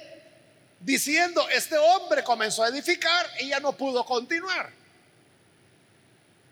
diciendo, 0.79 1.49
este 1.49 1.75
hombre 1.75 2.23
comenzó 2.23 2.63
a 2.63 2.67
edificar 2.67 3.27
y 3.39 3.47
ya 3.47 3.59
no 3.59 3.75
pudo 3.75 4.05
continuar. 4.05 4.84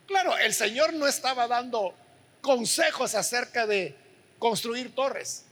Claro, 0.07 0.37
el 0.37 0.53
Señor 0.53 0.93
no 0.93 1.07
estaba 1.07 1.47
dando 1.47 1.95
consejos 2.41 3.15
acerca 3.15 3.65
de 3.65 3.95
construir 4.37 4.93
torres. 4.93 5.45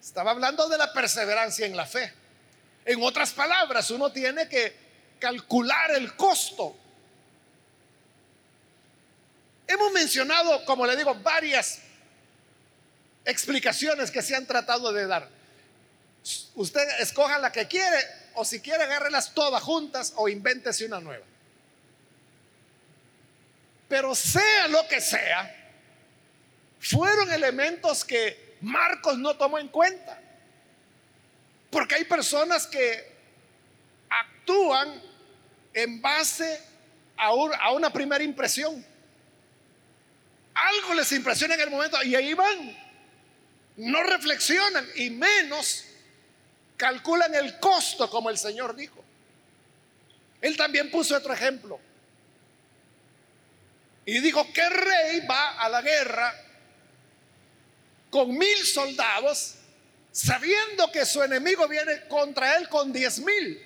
Estaba 0.00 0.32
hablando 0.32 0.68
de 0.68 0.78
la 0.78 0.92
perseverancia 0.92 1.66
en 1.66 1.76
la 1.76 1.86
fe. 1.86 2.12
En 2.84 3.02
otras 3.02 3.32
palabras, 3.32 3.90
uno 3.90 4.10
tiene 4.10 4.48
que 4.48 4.74
calcular 5.18 5.90
el 5.92 6.16
costo. 6.16 6.76
Hemos 9.66 9.92
mencionado, 9.92 10.64
como 10.64 10.86
le 10.86 10.96
digo, 10.96 11.14
varias 11.16 11.80
explicaciones 13.24 14.10
que 14.10 14.22
se 14.22 14.34
han 14.34 14.46
tratado 14.46 14.92
de 14.92 15.06
dar. 15.06 15.28
Usted 16.54 17.00
escoja 17.00 17.38
la 17.38 17.52
que 17.52 17.68
quiere 17.68 17.98
o 18.34 18.44
si 18.44 18.60
quiere 18.60 18.84
agárrelas 18.84 19.34
todas 19.34 19.62
juntas 19.62 20.14
o 20.16 20.28
invéntese 20.28 20.86
una 20.86 21.00
nueva. 21.00 21.24
Pero 23.88 24.14
sea 24.14 24.68
lo 24.68 24.86
que 24.86 25.00
sea, 25.00 25.54
fueron 26.78 27.32
elementos 27.32 28.04
que 28.04 28.56
Marcos 28.60 29.18
no 29.18 29.36
tomó 29.36 29.58
en 29.58 29.68
cuenta. 29.68 30.20
Porque 31.70 31.96
hay 31.96 32.04
personas 32.04 32.66
que 32.66 33.16
actúan 34.08 35.02
en 35.74 36.00
base 36.00 36.60
a, 37.16 37.32
una 37.72 37.90
primera 37.92 38.22
impresión. 38.22 38.84
Algo 40.54 40.94
les 40.94 41.12
impresiona 41.12 41.54
en 41.54 41.60
el 41.60 41.70
momento 41.70 42.02
y 42.02 42.14
ahí 42.14 42.34
van. 42.34 42.76
No 43.76 44.02
reflexionan 44.02 44.86
y 44.96 45.10
menos 45.10 45.84
calculan 46.76 47.34
el 47.34 47.58
costo 47.60 48.10
como 48.10 48.30
el 48.30 48.38
Señor 48.38 48.74
dijo. 48.74 49.04
Él 50.40 50.56
también 50.56 50.90
puso 50.90 51.16
otro 51.16 51.32
ejemplo. 51.32 51.80
Y 54.08 54.20
dijo, 54.20 54.50
¿qué 54.54 54.66
rey 54.70 55.20
va 55.26 55.50
a 55.58 55.68
la 55.68 55.82
guerra 55.82 56.34
con 58.08 58.38
mil 58.38 58.64
soldados 58.64 59.56
sabiendo 60.10 60.90
que 60.90 61.04
su 61.04 61.22
enemigo 61.22 61.68
viene 61.68 62.08
contra 62.08 62.56
él 62.56 62.70
con 62.70 62.90
diez 62.90 63.18
mil? 63.18 63.62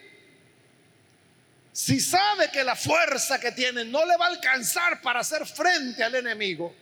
Si 1.72 2.00
sabe 2.00 2.50
que 2.50 2.64
la 2.64 2.74
fuerza 2.74 3.38
que 3.38 3.52
tiene 3.52 3.84
no 3.84 4.04
le 4.04 4.16
va 4.16 4.26
a 4.26 4.30
alcanzar 4.30 5.00
para 5.00 5.20
hacer 5.20 5.46
frente 5.46 6.02
al 6.02 6.16
enemigo, 6.16 6.74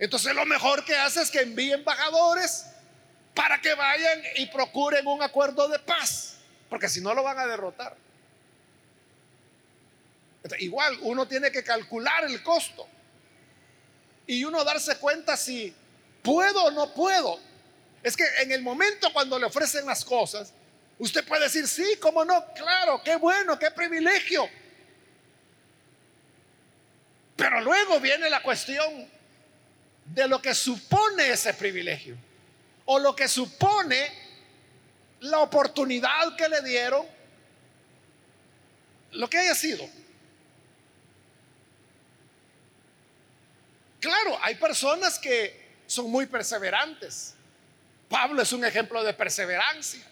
entonces 0.00 0.34
lo 0.34 0.44
mejor 0.44 0.84
que 0.84 0.96
hace 0.96 1.22
es 1.22 1.30
que 1.30 1.42
envíe 1.42 1.74
embajadores 1.74 2.66
para 3.36 3.60
que 3.60 3.72
vayan 3.74 4.20
y 4.34 4.46
procuren 4.46 5.06
un 5.06 5.22
acuerdo 5.22 5.68
de 5.68 5.78
paz, 5.78 6.38
porque 6.68 6.88
si 6.88 7.00
no 7.00 7.14
lo 7.14 7.22
van 7.22 7.38
a 7.38 7.46
derrotar. 7.46 7.96
igual 10.58 10.98
uno 11.02 11.28
tiene 11.28 11.52
que 11.52 11.62
calcular 11.62 12.24
el 12.24 12.42
costo 12.42 12.95
y 14.26 14.44
uno 14.44 14.64
darse 14.64 14.96
cuenta 14.98 15.36
si 15.36 15.74
puedo 16.22 16.64
o 16.64 16.70
no 16.70 16.92
puedo. 16.92 17.38
Es 18.02 18.16
que 18.16 18.24
en 18.40 18.52
el 18.52 18.62
momento 18.62 19.12
cuando 19.12 19.38
le 19.38 19.46
ofrecen 19.46 19.86
las 19.86 20.04
cosas, 20.04 20.52
usted 20.98 21.24
puede 21.26 21.44
decir, 21.44 21.66
sí, 21.66 21.96
cómo 22.00 22.24
no, 22.24 22.44
claro, 22.54 23.02
qué 23.04 23.16
bueno, 23.16 23.58
qué 23.58 23.70
privilegio. 23.70 24.48
Pero 27.36 27.60
luego 27.60 28.00
viene 28.00 28.30
la 28.30 28.42
cuestión 28.42 29.08
de 30.06 30.28
lo 30.28 30.40
que 30.40 30.54
supone 30.54 31.30
ese 31.30 31.52
privilegio 31.54 32.16
o 32.86 32.98
lo 32.98 33.14
que 33.14 33.28
supone 33.28 34.26
la 35.20 35.40
oportunidad 35.40 36.36
que 36.36 36.48
le 36.48 36.62
dieron, 36.62 37.06
lo 39.12 39.28
que 39.28 39.38
haya 39.38 39.54
sido. 39.54 39.88
Claro, 44.00 44.38
hay 44.42 44.54
personas 44.56 45.18
que 45.18 45.80
son 45.86 46.10
muy 46.10 46.26
perseverantes. 46.26 47.34
Pablo 48.08 48.42
es 48.42 48.52
un 48.52 48.64
ejemplo 48.64 49.02
de 49.02 49.14
perseverancia. 49.14 50.04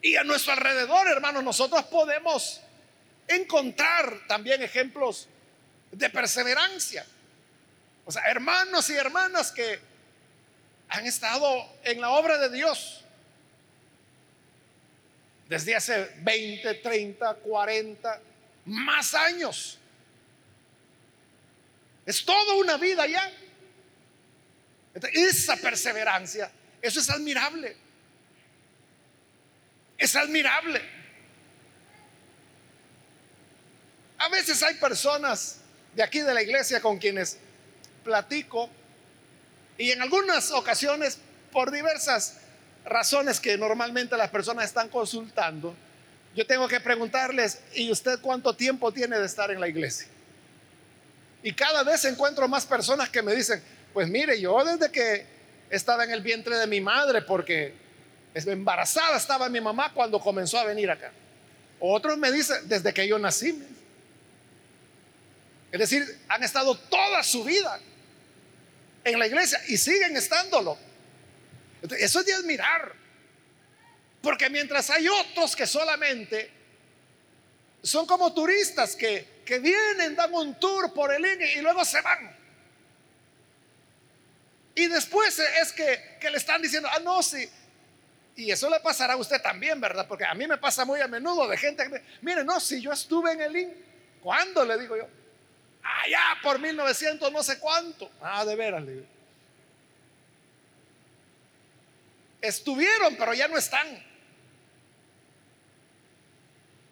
Y 0.00 0.16
a 0.16 0.24
nuestro 0.24 0.52
alrededor, 0.52 1.06
hermanos, 1.08 1.44
nosotros 1.44 1.84
podemos 1.84 2.60
encontrar 3.28 4.26
también 4.26 4.62
ejemplos 4.62 5.28
de 5.90 6.10
perseverancia. 6.10 7.06
O 8.04 8.10
sea, 8.10 8.22
hermanos 8.24 8.90
y 8.90 8.94
hermanas 8.94 9.52
que 9.52 9.78
han 10.88 11.06
estado 11.06 11.66
en 11.84 12.00
la 12.00 12.10
obra 12.10 12.38
de 12.38 12.50
Dios 12.50 13.04
desde 15.48 15.76
hace 15.76 16.10
20, 16.20 16.74
30, 16.74 17.34
40, 17.34 18.20
más 18.66 19.14
años. 19.14 19.78
Es 22.04 22.24
toda 22.24 22.54
una 22.54 22.76
vida 22.76 23.06
ya. 23.06 23.30
Esa 25.12 25.56
perseverancia, 25.56 26.50
eso 26.80 27.00
es 27.00 27.08
admirable. 27.10 27.76
Es 29.96 30.16
admirable. 30.16 30.82
A 34.18 34.28
veces 34.28 34.62
hay 34.62 34.74
personas 34.74 35.58
de 35.94 36.02
aquí 36.02 36.20
de 36.20 36.34
la 36.34 36.42
iglesia 36.42 36.80
con 36.80 36.98
quienes 36.98 37.38
platico 38.04 38.68
y 39.78 39.90
en 39.90 40.02
algunas 40.02 40.50
ocasiones 40.50 41.18
por 41.50 41.70
diversas 41.70 42.38
razones 42.84 43.40
que 43.40 43.56
normalmente 43.56 44.16
las 44.16 44.30
personas 44.30 44.66
están 44.66 44.88
consultando, 44.88 45.74
yo 46.34 46.46
tengo 46.46 46.66
que 46.66 46.80
preguntarles, 46.80 47.60
¿y 47.74 47.90
usted 47.90 48.18
cuánto 48.20 48.54
tiempo 48.56 48.92
tiene 48.92 49.18
de 49.18 49.26
estar 49.26 49.50
en 49.50 49.60
la 49.60 49.68
iglesia? 49.68 50.06
Y 51.42 51.52
cada 51.52 51.82
vez 51.82 52.04
encuentro 52.04 52.46
más 52.48 52.64
personas 52.66 53.08
que 53.10 53.22
me 53.22 53.34
dicen, 53.34 53.62
pues 53.92 54.08
mire, 54.08 54.40
yo 54.40 54.64
desde 54.64 54.90
que 54.90 55.26
estaba 55.70 56.04
en 56.04 56.10
el 56.10 56.20
vientre 56.20 56.56
de 56.56 56.66
mi 56.66 56.80
madre, 56.80 57.22
porque 57.22 57.74
embarazada 58.34 59.16
estaba 59.16 59.48
mi 59.48 59.60
mamá 59.60 59.92
cuando 59.92 60.20
comenzó 60.20 60.58
a 60.58 60.64
venir 60.64 60.90
acá. 60.90 61.12
Otros 61.80 62.16
me 62.16 62.30
dicen, 62.30 62.68
desde 62.68 62.92
que 62.94 63.06
yo 63.08 63.18
nací. 63.18 63.60
Es 65.72 65.80
decir, 65.80 66.04
han 66.28 66.42
estado 66.42 66.76
toda 66.76 67.22
su 67.22 67.42
vida 67.42 67.80
en 69.04 69.18
la 69.18 69.26
iglesia 69.26 69.60
y 69.68 69.76
siguen 69.76 70.16
estándolo. 70.16 70.78
Eso 71.98 72.20
es 72.20 72.26
de 72.26 72.34
admirar. 72.34 72.92
Porque 74.22 74.48
mientras 74.48 74.88
hay 74.90 75.08
otros 75.08 75.56
que 75.56 75.66
solamente 75.66 76.50
son 77.82 78.06
como 78.06 78.32
turistas 78.32 78.94
que, 78.94 79.42
que 79.44 79.58
vienen, 79.58 80.14
dan 80.14 80.32
un 80.32 80.58
tour 80.58 80.92
por 80.92 81.12
el 81.12 81.24
INE 81.24 81.52
y 81.54 81.60
luego 81.60 81.84
se 81.84 82.00
van. 82.00 82.36
Y 84.74 84.86
después 84.86 85.38
es 85.38 85.72
que, 85.72 86.16
que 86.20 86.30
le 86.30 86.38
están 86.38 86.62
diciendo, 86.62 86.88
ah, 86.90 87.00
no, 87.00 87.22
sí. 87.22 87.48
Y 88.36 88.50
eso 88.50 88.70
le 88.70 88.80
pasará 88.80 89.14
a 89.14 89.16
usted 89.16 89.42
también, 89.42 89.80
¿verdad? 89.80 90.06
Porque 90.08 90.24
a 90.24 90.34
mí 90.34 90.46
me 90.46 90.56
pasa 90.56 90.84
muy 90.84 91.00
a 91.00 91.08
menudo 91.08 91.46
de 91.48 91.58
gente 91.58 91.82
que 91.82 91.88
me, 91.90 92.02
mire, 92.22 92.44
no, 92.44 92.58
si 92.60 92.80
yo 92.80 92.92
estuve 92.92 93.32
en 93.32 93.42
el 93.42 93.56
IN, 93.56 93.74
¿cuándo? 94.22 94.64
Le 94.64 94.78
digo 94.78 94.96
yo. 94.96 95.06
Allá 95.82 96.22
por 96.42 96.58
1900 96.58 97.30
no 97.32 97.42
sé 97.42 97.58
cuánto. 97.58 98.10
Ah, 98.20 98.44
de 98.44 98.56
veras, 98.56 98.82
le. 98.82 99.04
Estuvieron, 102.40 103.16
pero 103.16 103.34
ya 103.34 103.48
no 103.48 103.58
están. 103.58 103.86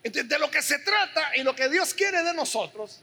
De 0.03 0.39
lo 0.39 0.51
que 0.51 0.63
se 0.63 0.79
trata 0.79 1.37
y 1.37 1.43
lo 1.43 1.55
que 1.55 1.69
Dios 1.69 1.93
quiere 1.93 2.23
de 2.23 2.33
nosotros 2.33 3.01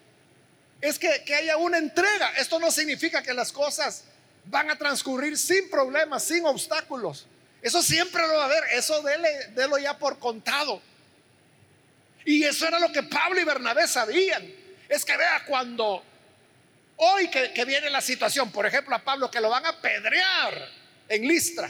es 0.81 0.97
que, 0.97 1.23
que, 1.25 1.35
haya 1.35 1.57
una 1.57 1.77
entrega. 1.77 2.29
Esto 2.37 2.59
no 2.59 2.71
significa 2.71 3.21
que 3.21 3.33
las 3.33 3.51
cosas 3.51 4.03
van 4.45 4.69
a 4.69 4.77
transcurrir 4.77 5.37
sin 5.37 5.69
problemas, 5.69 6.23
sin 6.23 6.45
obstáculos. 6.45 7.27
Eso 7.61 7.81
siempre 7.81 8.25
lo 8.27 8.35
va 8.35 8.43
a 8.43 8.45
haber. 8.45 8.63
Eso 8.71 9.01
déle, 9.01 9.67
lo 9.67 9.77
ya 9.77 9.97
por 9.97 10.19
contado. 10.19 10.81
Y 12.25 12.43
eso 12.43 12.67
era 12.67 12.79
lo 12.79 12.91
que 12.91 13.03
Pablo 13.03 13.39
y 13.39 13.43
Bernabé 13.43 13.87
sabían. 13.87 14.45
Es 14.89 15.03
que 15.03 15.17
vea 15.17 15.43
cuando 15.45 16.03
hoy 16.97 17.29
que, 17.29 17.53
que 17.53 17.65
viene 17.65 17.89
la 17.89 18.01
situación, 18.01 18.51
por 18.51 18.65
ejemplo 18.65 18.95
a 18.95 18.99
Pablo 18.99 19.29
que 19.29 19.41
lo 19.41 19.49
van 19.49 19.65
a 19.65 19.69
apedrear 19.69 20.69
en 21.09 21.27
Listra 21.27 21.69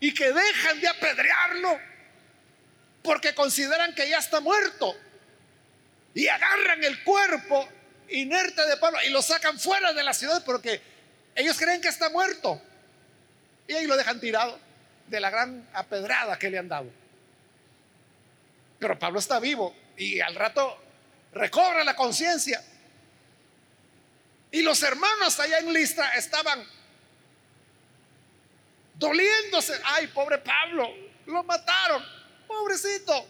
y 0.00 0.14
que 0.14 0.32
dejan 0.32 0.80
de 0.80 0.88
apedrearlo 0.88 1.78
porque 3.02 3.34
consideran 3.34 3.94
que 3.94 4.08
ya 4.08 4.18
está 4.18 4.40
muerto 4.40 4.96
y 6.14 6.26
agarran 6.28 6.82
el 6.84 7.02
cuerpo 7.04 7.68
inerte 8.10 8.66
de 8.66 8.76
Pablo 8.76 8.98
y 9.06 9.10
lo 9.10 9.22
sacan 9.22 9.58
fuera 9.58 9.92
de 9.92 10.02
la 10.02 10.14
ciudad 10.14 10.42
porque 10.44 10.80
ellos 11.34 11.56
creen 11.58 11.80
que 11.80 11.88
está 11.88 12.10
muerto 12.10 12.60
y 13.66 13.74
ahí 13.74 13.86
lo 13.86 13.96
dejan 13.96 14.18
tirado 14.18 14.58
de 15.06 15.20
la 15.20 15.30
gran 15.30 15.68
apedrada 15.72 16.38
que 16.38 16.50
le 16.50 16.58
han 16.58 16.68
dado. 16.68 16.90
Pero 18.78 18.98
Pablo 18.98 19.18
está 19.18 19.38
vivo 19.38 19.74
y 19.96 20.20
al 20.20 20.34
rato 20.34 20.78
recobra 21.32 21.84
la 21.84 21.94
conciencia. 21.94 22.62
Y 24.50 24.62
los 24.62 24.82
hermanos 24.82 25.38
allá 25.40 25.58
en 25.58 25.72
Listra 25.72 26.14
estaban 26.14 26.64
doliéndose. 28.94 29.78
Ay, 29.84 30.06
pobre 30.08 30.38
Pablo, 30.38 30.88
lo 31.26 31.42
mataron, 31.44 32.04
pobrecito. 32.48 33.26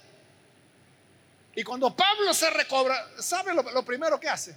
Y 1.55 1.65
cuando 1.65 1.95
Pablo 1.95 2.33
se 2.33 2.49
recobra, 2.51 3.11
¿sabe 3.19 3.53
lo, 3.53 3.85
primero 3.85 4.19
que 4.19 4.29
hace? 4.29 4.57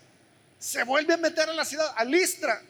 Se 0.59 0.83
vuelve 0.83 1.15
a 1.15 1.17
meter 1.17 1.49
en 1.49 1.55
la 1.55 1.65
ciudad, 1.65 1.91
a 1.97 2.05
Listra. 2.05 2.61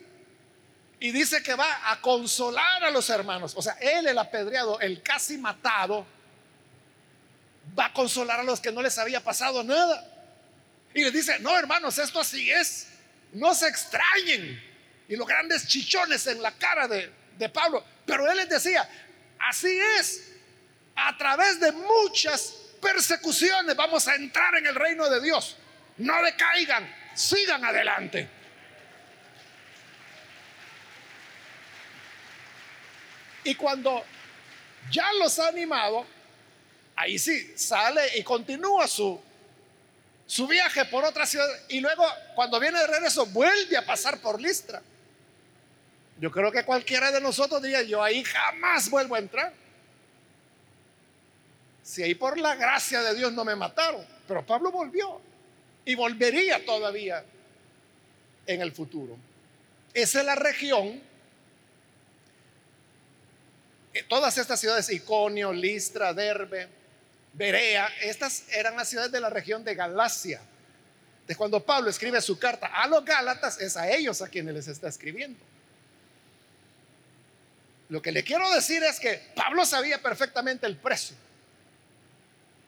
Y 0.98 1.10
dice 1.10 1.42
que 1.42 1.54
va 1.54 1.90
a 1.90 2.00
consolar 2.00 2.82
a 2.84 2.90
los 2.90 3.10
hermanos. 3.10 3.52
O 3.56 3.60
sea, 3.60 3.74
él, 3.74 4.06
el 4.06 4.16
apedreado, 4.16 4.80
el 4.80 5.02
casi 5.02 5.36
matado, 5.36 6.06
va 7.78 7.86
a 7.86 7.92
consolar 7.92 8.40
a 8.40 8.42
los 8.42 8.60
que 8.60 8.72
no 8.72 8.80
les 8.80 8.96
había 8.98 9.22
pasado 9.22 9.62
nada. 9.62 10.08
Y 10.94 11.04
les 11.04 11.12
dice, 11.12 11.38
no 11.40 11.58
hermanos, 11.58 11.98
esto 11.98 12.20
así 12.20 12.50
es. 12.50 12.88
No 13.32 13.54
se 13.54 13.68
extrañen. 13.68 14.62
Y 15.08 15.16
los 15.16 15.26
grandes 15.26 15.66
chichones 15.66 16.26
en 16.26 16.40
la 16.40 16.52
cara 16.52 16.88
de, 16.88 17.12
de 17.36 17.48
Pablo. 17.48 17.84
Pero 18.06 18.30
él 18.30 18.36
les 18.38 18.48
decía, 18.48 18.88
así 19.38 19.76
es, 19.98 20.32
a 20.94 21.16
través 21.16 21.58
de 21.60 21.72
muchas 21.72 22.54
persecuciones 22.80 23.74
vamos 23.76 24.06
a 24.08 24.14
entrar 24.14 24.54
en 24.56 24.66
el 24.66 24.74
reino 24.74 25.08
de 25.08 25.20
Dios. 25.20 25.56
No 25.98 26.22
decaigan, 26.22 26.92
sigan 27.14 27.64
adelante. 27.64 28.28
Y 33.44 33.54
cuando 33.54 34.04
ya 34.90 35.12
los 35.14 35.38
ha 35.38 35.48
animado, 35.48 36.06
ahí 36.96 37.18
sí, 37.18 37.52
sale 37.56 38.18
y 38.18 38.22
continúa 38.22 38.86
su, 38.86 39.20
su 40.26 40.46
viaje 40.46 40.84
por 40.86 41.04
otra 41.04 41.26
ciudad. 41.26 41.48
Y 41.68 41.80
luego, 41.80 42.06
cuando 42.34 42.60
viene 42.60 42.78
de 42.78 42.86
regreso, 42.86 43.26
vuelve 43.26 43.76
a 43.76 43.84
pasar 43.84 44.18
por 44.18 44.40
Listra. 44.40 44.82
Yo 46.18 46.30
creo 46.30 46.52
que 46.52 46.64
cualquiera 46.64 47.10
de 47.10 47.20
nosotros 47.20 47.60
diría, 47.62 47.82
yo 47.82 48.02
ahí 48.02 48.22
jamás 48.22 48.88
vuelvo 48.90 49.16
a 49.16 49.18
entrar. 49.18 49.52
Si 51.82 52.02
ahí 52.02 52.14
por 52.14 52.38
la 52.38 52.54
gracia 52.54 53.02
de 53.02 53.14
Dios 53.14 53.32
no 53.32 53.44
me 53.44 53.56
mataron, 53.56 54.06
pero 54.28 54.46
Pablo 54.46 54.70
volvió 54.70 55.20
y 55.84 55.94
volvería 55.94 56.64
todavía 56.64 57.24
en 58.46 58.60
el 58.60 58.72
futuro. 58.72 59.16
Esa 59.92 60.20
es 60.20 60.26
la 60.26 60.34
región. 60.34 61.02
Eh, 63.94 64.04
todas 64.08 64.38
estas 64.38 64.60
ciudades, 64.60 64.88
Iconio, 64.90 65.52
Listra, 65.52 66.14
Derbe, 66.14 66.68
Berea, 67.34 67.88
estas 68.00 68.44
eran 68.50 68.76
las 68.76 68.88
ciudades 68.88 69.12
de 69.12 69.20
la 69.20 69.28
región 69.28 69.64
de 69.64 69.74
Galacia. 69.74 70.40
De 71.26 71.36
cuando 71.36 71.64
Pablo 71.64 71.90
escribe 71.90 72.20
su 72.20 72.38
carta 72.38 72.66
a 72.66 72.86
los 72.86 73.04
Gálatas, 73.04 73.60
es 73.60 73.76
a 73.76 73.90
ellos 73.90 74.22
a 74.22 74.28
quienes 74.28 74.54
les 74.54 74.68
está 74.68 74.88
escribiendo. 74.88 75.38
Lo 77.88 78.00
que 78.00 78.12
le 78.12 78.22
quiero 78.22 78.50
decir 78.52 78.82
es 78.82 78.98
que 78.98 79.20
Pablo 79.34 79.66
sabía 79.66 80.00
perfectamente 80.00 80.66
el 80.66 80.76
precio. 80.76 81.16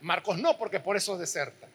Marcos 0.05 0.39
no, 0.39 0.59
porque 0.59 0.81
por 0.81 0.99
eso 0.99 1.17
deserta. 1.17 1.67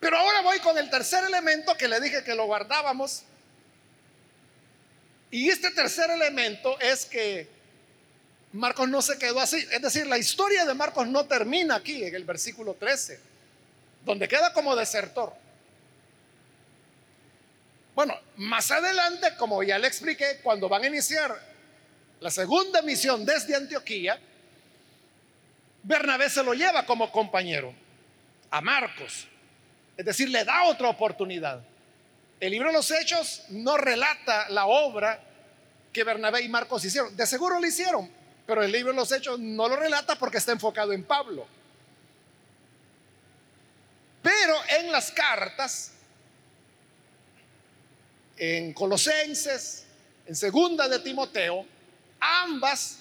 Pero 0.00 0.16
ahora 0.16 0.40
voy 0.40 0.58
con 0.60 0.78
el 0.78 0.88
tercer 0.88 1.22
elemento 1.22 1.76
que 1.76 1.86
le 1.86 2.00
dije 2.00 2.24
que 2.24 2.34
lo 2.34 2.46
guardábamos. 2.46 3.24
Y 5.30 5.50
este 5.50 5.70
tercer 5.70 6.10
elemento 6.10 6.80
es 6.80 7.04
que 7.04 7.46
Marcos 8.54 8.88
no 8.88 9.02
se 9.02 9.18
quedó 9.18 9.38
así. 9.38 9.58
Es 9.70 9.82
decir, 9.82 10.06
la 10.06 10.16
historia 10.16 10.64
de 10.64 10.72
Marcos 10.72 11.06
no 11.08 11.26
termina 11.26 11.74
aquí, 11.74 12.02
en 12.02 12.14
el 12.14 12.24
versículo 12.24 12.72
13, 12.72 13.20
donde 14.06 14.26
queda 14.28 14.54
como 14.54 14.74
desertor. 14.74 15.34
Bueno, 17.94 18.18
más 18.36 18.70
adelante, 18.70 19.36
como 19.36 19.62
ya 19.62 19.78
le 19.78 19.88
expliqué, 19.88 20.40
cuando 20.42 20.70
van 20.70 20.84
a 20.84 20.86
iniciar 20.86 21.38
la 22.18 22.30
segunda 22.30 22.80
misión 22.80 23.26
desde 23.26 23.54
Antioquía, 23.54 24.18
Bernabé 25.82 26.30
se 26.30 26.42
lo 26.42 26.54
lleva 26.54 26.86
como 26.86 27.10
compañero 27.10 27.74
a 28.50 28.60
Marcos. 28.60 29.26
Es 29.96 30.04
decir, 30.04 30.28
le 30.28 30.44
da 30.44 30.64
otra 30.64 30.88
oportunidad. 30.88 31.62
El 32.40 32.50
libro 32.52 32.68
de 32.68 32.74
los 32.74 32.90
Hechos 32.90 33.44
no 33.50 33.76
relata 33.76 34.48
la 34.50 34.66
obra 34.66 35.22
que 35.92 36.04
Bernabé 36.04 36.42
y 36.42 36.48
Marcos 36.48 36.84
hicieron. 36.84 37.16
De 37.16 37.26
seguro 37.26 37.60
lo 37.60 37.66
hicieron, 37.66 38.10
pero 38.46 38.62
el 38.62 38.72
libro 38.72 38.92
de 38.92 38.96
los 38.96 39.12
Hechos 39.12 39.38
no 39.38 39.68
lo 39.68 39.76
relata 39.76 40.16
porque 40.16 40.38
está 40.38 40.52
enfocado 40.52 40.92
en 40.92 41.04
Pablo. 41.04 41.46
Pero 44.22 44.54
en 44.78 44.92
las 44.92 45.10
cartas, 45.10 45.92
en 48.36 48.72
Colosenses, 48.72 49.84
en 50.26 50.36
segunda 50.36 50.88
de 50.88 51.00
Timoteo, 51.00 51.66
ambas 52.20 52.98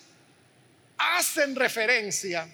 hacen 0.98 1.56
referencia 1.56 2.48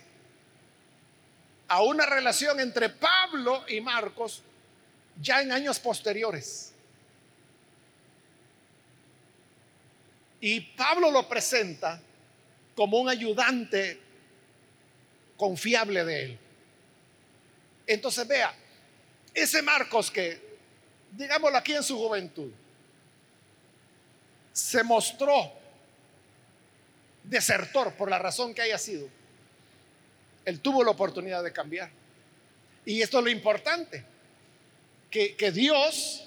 a 1.67 1.81
una 1.81 2.05
relación 2.05 2.59
entre 2.59 2.89
Pablo 2.89 3.63
y 3.67 3.81
Marcos 3.81 4.41
ya 5.21 5.41
en 5.41 5.51
años 5.51 5.79
posteriores. 5.79 6.73
Y 10.39 10.61
Pablo 10.61 11.11
lo 11.11 11.27
presenta 11.27 12.01
como 12.75 12.99
un 12.99 13.09
ayudante 13.09 13.99
confiable 15.35 16.05
de 16.05 16.23
él. 16.23 16.39
Entonces 17.87 18.27
vea, 18.27 18.53
ese 19.33 19.61
Marcos 19.61 20.11
que, 20.11 20.57
digámoslo 21.11 21.57
aquí 21.57 21.73
en 21.73 21.83
su 21.83 21.97
juventud, 21.97 22.51
se 24.53 24.83
mostró 24.83 25.53
desertor 27.23 27.93
por 27.93 28.09
la 28.09 28.19
razón 28.19 28.53
que 28.53 28.61
haya 28.61 28.77
sido, 28.77 29.07
él 30.47 30.61
tuvo 30.61 30.81
la 30.81 30.91
oportunidad 30.91 31.43
de 31.43 31.51
cambiar. 31.51 31.89
Y 32.85 33.01
esto 33.01 33.17
es 33.17 33.23
lo 33.25 33.29
importante, 33.29 34.05
que, 35.11 35.35
que 35.35 35.51
Dios 35.51 36.23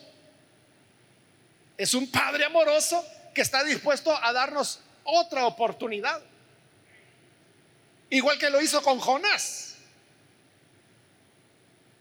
es 1.78 1.94
un 1.94 2.10
Padre 2.10 2.44
amoroso 2.44 3.02
que 3.34 3.40
está 3.40 3.64
dispuesto 3.64 4.14
a 4.14 4.30
darnos 4.34 4.80
otra 5.04 5.46
oportunidad. 5.46 6.20
Igual 8.10 8.38
que 8.38 8.50
lo 8.50 8.60
hizo 8.60 8.82
con 8.82 8.98
Jonás. 8.98 9.76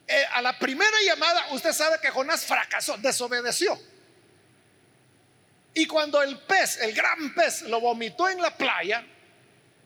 Eh, 0.05 0.25
a 0.33 0.41
la 0.41 0.59
primera 0.59 0.97
llamada, 1.05 1.53
usted 1.53 1.71
sabe 1.71 2.01
que 2.01 2.09
Jonás 2.09 2.45
fracasó, 2.45 2.97
desobedeció. 2.97 3.79
Y 5.73 5.85
cuando 5.87 6.21
el 6.21 6.37
pez, 6.37 6.81
el 6.81 6.93
gran 6.93 7.33
pez, 7.33 7.61
lo 7.61 7.79
vomitó 7.79 8.27
en 8.27 8.41
la 8.41 8.57
playa, 8.57 9.05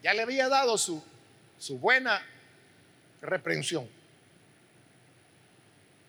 ya 0.01 0.15
le 0.15 0.23
había 0.23 0.49
dado 0.49 0.79
su, 0.79 1.12
su 1.57 1.77
buena 1.77 2.25
reprensión. 3.21 3.89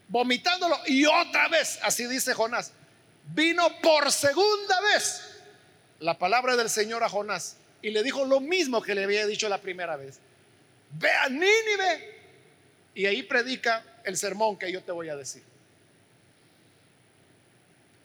Vomitándolo 0.08 0.78
y 0.86 1.06
otra 1.06 1.48
vez, 1.48 1.78
así 1.82 2.06
dice 2.06 2.34
Jonás, 2.34 2.72
vino 3.34 3.64
por 3.80 4.12
segunda 4.12 4.80
vez 4.80 5.22
la 6.00 6.18
palabra 6.18 6.56
del 6.56 6.68
Señor 6.68 7.02
a 7.02 7.08
Jonás 7.08 7.56
y 7.82 7.90
le 7.90 8.02
dijo 8.02 8.24
lo 8.24 8.40
mismo 8.40 8.82
que 8.82 8.94
le 8.94 9.04
había 9.04 9.26
dicho 9.26 9.48
la 9.48 9.60
primera 9.60 9.96
vez. 9.96 10.18
Ve 10.92 11.10
a 11.10 11.28
Nínive 11.28 12.14
y 12.94 13.06
ahí 13.06 13.22
predica 13.22 13.84
el 14.04 14.16
sermón 14.16 14.56
que 14.56 14.70
yo 14.70 14.82
te 14.82 14.92
voy 14.92 15.08
a 15.08 15.16
decir. 15.16 15.42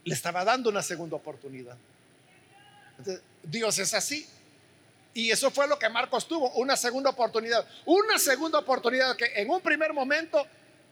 Le 0.03 0.13
estaba 0.13 0.43
dando 0.43 0.69
una 0.69 0.81
segunda 0.81 1.15
oportunidad. 1.15 1.77
Dios 3.43 3.77
es 3.79 3.93
así. 3.93 4.27
Y 5.13 5.31
eso 5.31 5.49
fue 5.51 5.67
lo 5.67 5.77
que 5.79 5.89
Marcos 5.89 6.27
tuvo, 6.27 6.51
una 6.51 6.77
segunda 6.77 7.09
oportunidad. 7.09 7.65
Una 7.85 8.19
segunda 8.19 8.59
oportunidad 8.59 9.15
que 9.15 9.31
en 9.35 9.49
un 9.49 9.61
primer 9.61 9.93
momento 9.93 10.45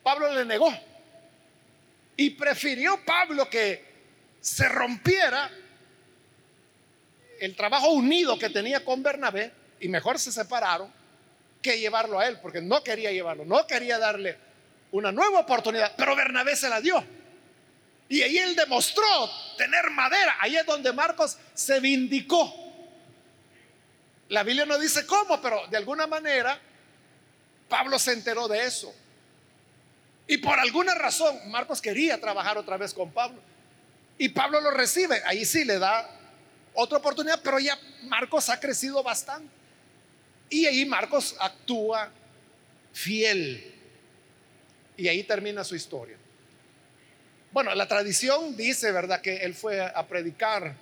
Pablo 0.04 0.34
le 0.34 0.46
negó. 0.46 0.74
Y 2.16 2.32
prefirió 2.32 3.00
Pablo 3.06 3.50
que 3.50 3.86
se 4.42 4.68
rompiera 4.70 5.50
el 7.40 7.56
trabajo 7.56 7.90
unido 7.90 8.40
que 8.40 8.50
tenía 8.50 8.84
con 8.84 9.04
Bernabé 9.04 9.52
y 9.80 9.88
mejor 9.88 10.18
se 10.18 10.32
separaron 10.32 10.92
que 11.62 11.80
llevarlo 11.80 12.20
a 12.20 12.28
él, 12.28 12.40
porque 12.42 12.62
no 12.62 12.84
quería 12.84 13.12
llevarlo, 13.12 13.46
no 13.46 13.68
quería 13.68 14.00
darle 14.00 14.38
una 14.92 15.12
nueva 15.12 15.40
oportunidad, 15.40 15.94
pero 15.98 16.16
Bernabé 16.16 16.56
se 16.56 16.70
la 16.70 16.82
dio. 16.82 17.04
Y 18.10 18.22
ahí 18.22 18.38
él 18.38 18.56
demostró 18.56 19.06
tener 19.58 19.90
madera, 19.92 20.38
ahí 20.40 20.56
es 20.56 20.66
donde 20.66 20.94
Marcos 20.94 21.38
se 21.54 21.80
vindicó. 21.80 22.67
La 24.30 24.44
Biblia 24.44 24.66
no 24.66 24.78
dice 24.78 25.06
cómo, 25.06 25.42
pero 25.42 25.66
de 25.68 25.78
alguna 25.78 26.08
manera 26.08 26.60
Pablo 27.70 27.98
se 27.98 28.14
enteró 28.14 28.48
de 28.48 28.66
eso. 28.66 28.94
Y 30.28 30.38
por 30.38 30.60
alguna 30.60 30.94
razón 30.96 31.50
Marcos 31.50 31.82
quería 31.82 32.20
trabajar 32.20 32.58
otra 32.58 32.78
vez 32.78 32.94
con 32.94 33.12
Pablo. 33.12 33.42
Y 34.18 34.30
Pablo 34.30 34.60
lo 34.60 34.72
recibe, 34.72 35.22
ahí 35.26 35.46
sí 35.46 35.64
le 35.64 35.80
da 35.80 36.10
otra 36.74 36.98
oportunidad, 36.98 37.42
pero 37.42 37.60
ya 37.60 37.78
Marcos 38.04 38.50
ha 38.50 38.60
crecido 38.60 39.02
bastante. 39.04 39.50
Y 40.50 40.66
ahí 40.66 40.86
Marcos 40.86 41.36
actúa 41.40 42.12
fiel. 42.94 43.74
Y 44.98 45.08
ahí 45.08 45.24
termina 45.24 45.64
su 45.64 45.76
historia. 45.76 46.18
Bueno, 47.52 47.74
la 47.76 47.88
tradición 47.88 48.56
dice, 48.58 48.92
¿verdad?, 48.92 49.22
que 49.22 49.38
él 49.38 49.54
fue 49.54 49.82
a 49.82 50.08
predicar 50.08 50.76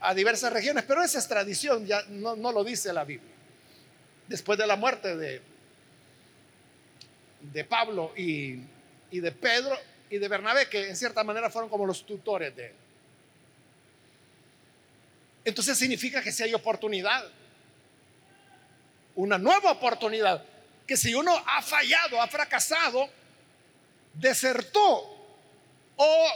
a 0.00 0.14
diversas 0.14 0.52
regiones, 0.52 0.84
pero 0.84 1.02
esa 1.02 1.18
es 1.18 1.28
tradición, 1.28 1.86
ya 1.86 2.02
no, 2.08 2.36
lo 2.52 2.64
dice 2.64 2.92
la 2.92 3.04
Biblia. 3.04 3.32
Después 4.26 4.58
de 4.58 4.66
la 4.66 4.76
muerte 4.76 5.16
de, 5.16 5.40
de 7.40 7.64
Pablo 7.64 8.12
y, 8.16 8.60
y 9.10 9.20
de 9.20 9.32
Pedro 9.32 9.76
y 10.10 10.18
de 10.18 10.28
Bernabé, 10.28 10.68
que 10.68 10.88
en 10.88 10.96
cierta 10.96 11.24
manera 11.24 11.50
fueron 11.50 11.70
como 11.70 11.86
los 11.86 12.04
tutores 12.04 12.54
de 12.54 12.66
él. 12.66 12.72
Entonces 15.44 15.78
significa 15.78 16.22
que 16.22 16.30
si 16.30 16.42
hay 16.42 16.54
oportunidad, 16.54 17.24
una 19.14 19.38
nueva 19.38 19.72
oportunidad, 19.72 20.44
que 20.86 20.96
si 20.96 21.14
uno 21.14 21.34
ha 21.46 21.62
fallado, 21.62 22.20
ha 22.20 22.28
fracasado, 22.28 23.08
desertó 24.14 25.16
o 25.96 26.28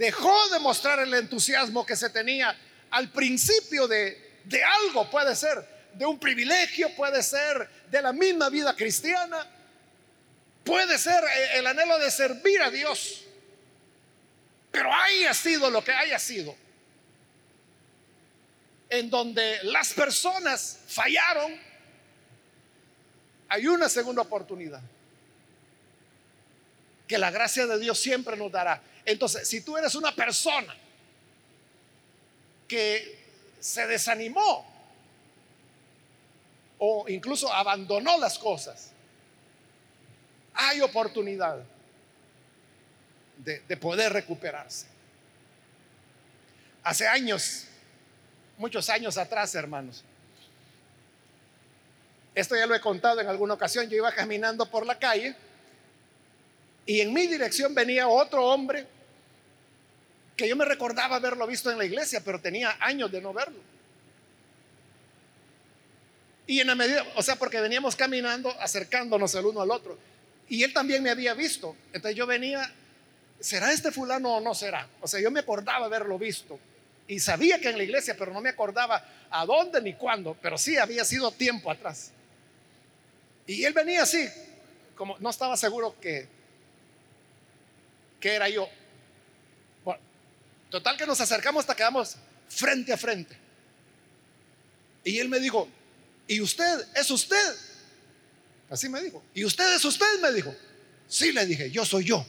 dejó 0.00 0.48
de 0.48 0.58
mostrar 0.60 0.98
el 1.00 1.12
entusiasmo 1.12 1.84
que 1.84 1.94
se 1.94 2.08
tenía 2.08 2.58
al 2.90 3.10
principio 3.10 3.86
de, 3.86 4.40
de 4.44 4.64
algo, 4.64 5.10
puede 5.10 5.36
ser 5.36 5.62
de 5.92 6.06
un 6.06 6.18
privilegio, 6.18 6.88
puede 6.96 7.22
ser 7.22 7.68
de 7.90 8.00
la 8.00 8.10
misma 8.10 8.48
vida 8.48 8.74
cristiana, 8.74 9.46
puede 10.64 10.96
ser 10.96 11.22
el 11.52 11.66
anhelo 11.66 11.98
de 11.98 12.10
servir 12.10 12.62
a 12.62 12.70
Dios, 12.70 13.24
pero 14.70 14.90
haya 14.90 15.34
sido 15.34 15.70
lo 15.70 15.84
que 15.84 15.92
haya 15.92 16.18
sido 16.18 16.56
en 18.88 19.10
donde 19.10 19.58
las 19.64 19.92
personas 19.92 20.78
fallaron, 20.88 21.54
hay 23.50 23.66
una 23.66 23.90
segunda 23.90 24.22
oportunidad 24.22 24.80
que 27.06 27.18
la 27.18 27.30
gracia 27.30 27.66
de 27.66 27.78
Dios 27.78 27.98
siempre 27.98 28.34
nos 28.38 28.50
dará. 28.50 28.82
Entonces, 29.10 29.48
si 29.48 29.60
tú 29.60 29.76
eres 29.76 29.94
una 29.96 30.14
persona 30.14 30.72
que 32.68 33.18
se 33.58 33.86
desanimó 33.88 34.64
o 36.78 37.08
incluso 37.08 37.52
abandonó 37.52 38.18
las 38.18 38.38
cosas, 38.38 38.92
hay 40.54 40.80
oportunidad 40.80 41.58
de, 43.38 43.60
de 43.60 43.76
poder 43.76 44.12
recuperarse. 44.12 44.86
Hace 46.84 47.08
años 47.08 47.66
muchos 48.58 48.88
años 48.90 49.18
atrás, 49.18 49.52
hermanos. 49.56 50.04
Esto 52.32 52.54
ya 52.54 52.66
lo 52.66 52.76
he 52.76 52.80
contado 52.80 53.20
en 53.20 53.26
alguna 53.26 53.54
ocasión. 53.54 53.88
Yo 53.88 53.96
iba 53.96 54.12
caminando 54.12 54.70
por 54.70 54.86
la 54.86 54.96
calle 54.96 55.34
y 56.86 57.00
en 57.00 57.12
mi 57.12 57.26
dirección 57.26 57.74
venía 57.74 58.06
otro 58.06 58.46
hombre 58.46 58.86
que 60.40 60.48
yo 60.48 60.56
me 60.56 60.64
recordaba 60.64 61.16
haberlo 61.16 61.46
visto 61.46 61.70
en 61.70 61.76
la 61.76 61.84
iglesia, 61.84 62.22
pero 62.24 62.40
tenía 62.40 62.78
años 62.80 63.12
de 63.12 63.20
no 63.20 63.34
verlo. 63.34 63.58
Y 66.46 66.60
en 66.60 66.66
la 66.66 66.74
medida, 66.74 67.04
o 67.14 67.22
sea, 67.22 67.36
porque 67.36 67.60
veníamos 67.60 67.94
caminando, 67.94 68.50
acercándonos 68.58 69.34
el 69.34 69.44
uno 69.44 69.60
al 69.60 69.70
otro. 69.70 69.98
Y 70.48 70.64
él 70.64 70.72
también 70.72 71.02
me 71.02 71.10
había 71.10 71.34
visto. 71.34 71.76
Entonces 71.92 72.16
yo 72.16 72.26
venía, 72.26 72.72
¿será 73.38 73.70
este 73.70 73.92
fulano 73.92 74.36
o 74.36 74.40
no 74.40 74.54
será? 74.54 74.88
O 75.02 75.06
sea, 75.06 75.20
yo 75.20 75.30
me 75.30 75.40
acordaba 75.40 75.84
haberlo 75.84 76.18
visto. 76.18 76.58
Y 77.06 77.20
sabía 77.20 77.60
que 77.60 77.68
en 77.68 77.76
la 77.76 77.84
iglesia, 77.84 78.16
pero 78.18 78.32
no 78.32 78.40
me 78.40 78.48
acordaba 78.48 79.04
a 79.30 79.44
dónde 79.44 79.82
ni 79.82 79.92
cuándo, 79.92 80.36
pero 80.40 80.56
sí 80.56 80.78
había 80.78 81.04
sido 81.04 81.30
tiempo 81.32 81.70
atrás. 81.70 82.12
Y 83.46 83.64
él 83.64 83.74
venía 83.74 84.04
así, 84.04 84.26
como 84.96 85.18
no 85.18 85.28
estaba 85.28 85.56
seguro 85.58 85.94
que, 86.00 86.26
que 88.18 88.34
era 88.34 88.48
yo. 88.48 88.68
Total 90.70 90.96
que 90.96 91.06
nos 91.06 91.20
acercamos 91.20 91.60
hasta 91.60 91.74
quedamos 91.74 92.16
frente 92.48 92.92
a 92.92 92.96
frente. 92.96 93.36
Y 95.04 95.18
él 95.18 95.28
me 95.28 95.40
dijo, 95.40 95.68
¿y 96.26 96.40
usted 96.40 96.86
es 96.94 97.10
usted? 97.10 97.56
Así 98.70 98.88
me 98.88 99.02
dijo. 99.02 99.22
¿Y 99.34 99.44
usted 99.44 99.74
es 99.74 99.84
usted? 99.84 100.20
Me 100.20 100.32
dijo. 100.32 100.54
Sí, 101.08 101.32
le 101.32 101.44
dije, 101.44 101.70
yo 101.70 101.84
soy 101.84 102.04
yo. 102.04 102.24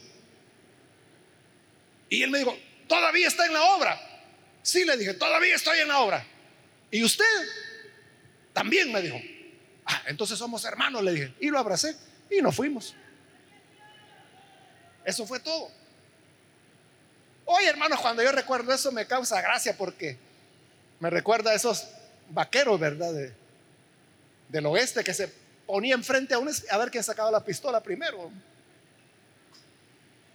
Y 2.08 2.22
él 2.22 2.30
me 2.30 2.38
dijo, 2.38 2.56
todavía 2.88 3.28
está 3.28 3.46
en 3.46 3.52
la 3.52 3.62
obra. 3.62 4.00
Sí, 4.62 4.84
le 4.84 4.96
dije, 4.96 5.14
todavía 5.14 5.54
estoy 5.54 5.78
en 5.78 5.88
la 5.88 6.00
obra. 6.00 6.26
¿Y 6.90 7.04
usted? 7.04 7.24
También 8.52 8.92
me 8.92 9.00
dijo. 9.00 9.20
Ah, 9.86 10.02
entonces 10.06 10.38
somos 10.38 10.64
hermanos, 10.64 11.02
le 11.02 11.12
dije. 11.12 11.34
Y 11.40 11.48
lo 11.48 11.58
abracé 11.58 11.96
y 12.28 12.42
nos 12.42 12.56
fuimos. 12.56 12.94
Eso 15.04 15.26
fue 15.26 15.40
todo. 15.40 15.70
Hoy, 17.44 17.64
hermanos, 17.64 18.00
cuando 18.00 18.22
yo 18.22 18.32
recuerdo 18.32 18.72
eso 18.72 18.92
me 18.92 19.06
causa 19.06 19.40
gracia 19.40 19.76
porque 19.76 20.16
me 21.00 21.10
recuerda 21.10 21.50
a 21.50 21.54
esos 21.54 21.88
vaqueros, 22.28 22.78
¿verdad? 22.78 23.12
del 24.48 24.66
oeste 24.66 25.02
que 25.02 25.14
se 25.14 25.28
ponía 25.66 25.94
enfrente 25.94 26.34
a 26.34 26.38
un 26.38 26.50
a 26.70 26.78
ver 26.78 26.90
quién 26.90 27.02
sacaba 27.02 27.30
la 27.30 27.44
pistola 27.44 27.82
primero. 27.82 28.30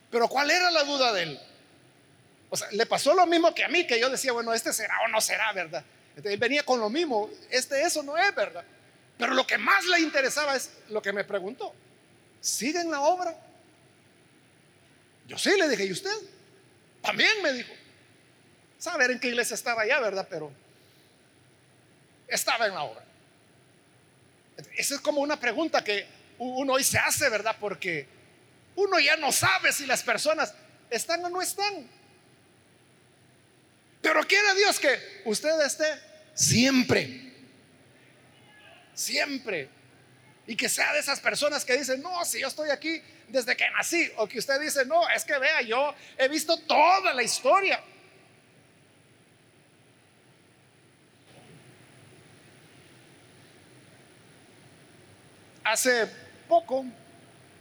Pero 0.10 0.28
¿cuál 0.28 0.50
era 0.52 0.72
la 0.72 0.84
duda 0.84 1.14
de 1.14 1.24
él? 1.24 1.40
O 2.50 2.58
sea, 2.58 2.70
le 2.72 2.86
pasó 2.86 3.14
lo 3.14 3.26
mismo 3.26 3.54
que 3.54 3.64
a 3.64 3.68
mí, 3.68 3.86
que 3.86 4.00
yo 4.00 4.10
decía, 4.10 4.32
bueno, 4.32 4.54
este 4.54 4.74
será 4.74 4.96
o 5.06 5.08
no 5.10 5.22
será, 5.22 5.52
¿verdad? 5.54 5.84
Entonces 6.16 6.40
venía 6.40 6.64
con 6.64 6.80
lo 6.80 6.90
mismo, 6.90 7.30
este 7.50 7.82
eso 7.82 8.02
no 8.04 8.18
es, 8.18 8.34
¿verdad? 8.34 8.64
Pero 9.18 9.34
lo 9.34 9.46
que 9.46 9.58
más 9.58 9.86
le 9.86 10.00
interesaba 10.00 10.56
es 10.56 10.72
lo 10.90 11.02
que 11.02 11.14
me 11.14 11.24
preguntó. 11.24 11.74
¿Sigue 12.40 12.80
en 12.80 12.90
la 12.90 13.02
obra? 13.02 13.36
Yo 15.28 15.38
sí, 15.38 15.52
le 15.58 15.68
dije, 15.68 15.86
¿y 15.86 15.92
usted? 15.92 16.12
También 17.08 17.42
me 17.42 17.54
dijo. 17.54 17.74
Saber 18.78 19.12
en 19.12 19.20
qué 19.20 19.30
iglesia 19.30 19.56
estaba 19.56 19.88
ya, 19.88 19.98
¿verdad? 20.02 20.28
Pero 20.30 20.52
estaba 22.28 22.68
en 22.68 22.74
la 22.74 22.84
obra. 22.84 23.02
Esa 24.76 24.96
es 24.96 25.00
como 25.00 25.22
una 25.22 25.40
pregunta 25.40 25.82
que 25.86 26.06
uno 26.38 26.74
hoy 26.74 26.84
se 26.84 26.98
hace, 26.98 27.30
¿verdad? 27.30 27.56
Porque 27.62 28.06
uno 28.76 29.00
ya 29.00 29.16
no 29.16 29.32
sabe 29.32 29.72
si 29.72 29.86
las 29.86 30.04
personas 30.04 30.54
están 30.90 31.24
o 31.24 31.30
no 31.30 31.42
están. 31.42 31.88
Pero 34.02 34.22
quiere 34.24 34.54
Dios 34.56 34.78
que 34.78 35.22
usted 35.24 35.62
esté 35.62 35.86
siempre. 36.34 37.34
Siempre. 38.94 39.70
Y 40.48 40.56
que 40.56 40.70
sea 40.70 40.94
de 40.94 41.00
esas 41.00 41.20
personas 41.20 41.66
que 41.66 41.78
dicen, 41.78 42.02
no, 42.02 42.24
si 42.24 42.40
yo 42.40 42.48
estoy 42.48 42.70
aquí 42.70 43.02
desde 43.28 43.56
que 43.56 43.70
nací. 43.70 44.10
O 44.16 44.28
que 44.28 44.40
usted 44.40 44.60
dice, 44.62 44.86
no, 44.86 45.08
es 45.10 45.26
que 45.26 45.38
vea, 45.38 45.62
yo 45.62 45.94
he 46.18 46.30
visto 46.30 46.58
toda 46.62 47.14
la 47.14 47.22
historia. 47.22 47.84
Hace 55.66 56.08
poco, 56.48 56.86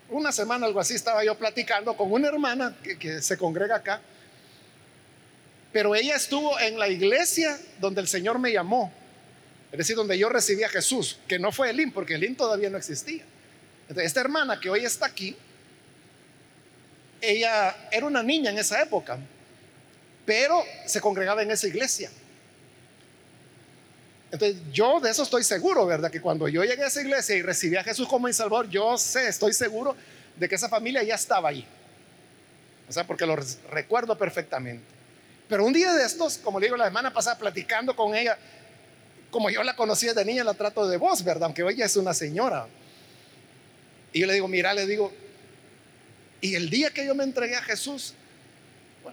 una 0.09 0.31
semana, 0.31 0.67
algo 0.67 0.79
así, 0.79 0.95
estaba 0.95 1.25
yo 1.25 1.37
platicando 1.37 1.97
con 1.97 2.13
una 2.13 2.29
hermana 2.29 2.77
que, 2.83 3.21
se 3.21 3.37
congrega 3.37 3.77
acá 3.77 4.01
pero 5.73 5.95
ella 5.95 6.17
estuvo 6.17 6.59
en 6.59 6.79
la 6.79 6.89
iglesia 6.89 7.59
donde 7.81 8.01
el 8.01 8.09
Señor 8.09 8.39
me 8.39 8.51
llamó, 8.51 8.91
es 9.73 9.79
decir, 9.79 9.97
donde 9.97 10.19
yo 10.19 10.29
recibí 10.29 10.63
a 10.63 10.69
Jesús, 10.69 11.19
que 11.27 11.39
no 11.39 11.53
fue 11.53 11.71
Elín, 11.71 11.93
porque 11.93 12.15
Elín 12.15 12.37
todavía 12.37 12.71
no 12.71 12.79
existía. 12.79 13.25
Entonces, 13.83 14.07
esta 14.07 14.21
hermana 14.21 14.59
que 14.61 14.71
hoy 14.71 14.85
está 14.85 15.07
aquí, 15.07 15.37
ella 17.21 17.89
era 17.91 18.07
una 18.07 18.23
niña 18.23 18.51
en 18.51 18.59
esa 18.59 18.81
época, 18.83 19.19
pero 20.25 20.63
se 20.87 21.01
congregaba 21.01 21.43
en 21.43 21.51
esa 21.51 21.67
iglesia. 21.67 22.11
Entonces, 24.31 24.61
yo 24.73 25.01
de 25.01 25.11
eso 25.11 25.23
estoy 25.23 25.45
seguro, 25.45 25.87
¿verdad? 25.87 26.11
Que 26.11 26.21
cuando 26.21 26.49
yo 26.49 26.65
llegué 26.65 26.83
a 26.83 26.89
esa 26.89 27.01
iglesia 27.01 27.37
y 27.37 27.43
recibí 27.43 27.77
a 27.77 27.85
Jesús 27.85 28.09
como 28.09 28.27
mi 28.27 28.33
Salvador, 28.33 28.69
yo 28.69 28.99
sé, 28.99 29.29
estoy 29.29 29.53
seguro 29.53 29.97
de 30.37 30.49
que 30.49 30.57
esa 30.57 30.69
familia 30.69 31.03
ya 31.03 31.15
estaba 31.15 31.49
ahí. 31.49 31.67
O 32.89 32.93
sea, 32.93 33.07
porque 33.07 33.27
lo 33.27 33.37
recuerdo 33.71 34.17
perfectamente. 34.19 34.85
Pero 35.49 35.65
un 35.65 35.73
día 35.73 35.93
de 35.95 36.05
estos, 36.05 36.39
como 36.39 36.59
le 36.59 36.67
digo, 36.67 36.77
la 36.77 36.87
semana 36.87 37.13
pasada 37.13 37.39
platicando 37.39 37.95
con 37.95 38.15
ella, 38.15 38.37
como 39.37 39.51
yo 39.51 39.63
la 39.63 39.77
conocí 39.77 40.07
de 40.07 40.25
niña, 40.25 40.43
la 40.45 40.55
trato 40.55 40.89
de 40.89 40.97
voz, 40.97 41.23
¿verdad? 41.23 41.45
Aunque 41.45 41.61
ella 41.61 41.85
es 41.85 41.95
una 41.97 42.15
señora. 42.15 42.67
Y 44.11 44.21
yo 44.21 44.27
le 44.27 44.33
digo, 44.33 44.49
mira, 44.49 44.73
le 44.73 44.87
digo, 44.87 45.13
y 46.41 46.55
el 46.55 46.71
día 46.71 46.89
que 46.89 47.05
yo 47.05 47.15
me 47.15 47.23
entregué 47.23 47.55
a 47.55 47.61
Jesús, 47.61 48.15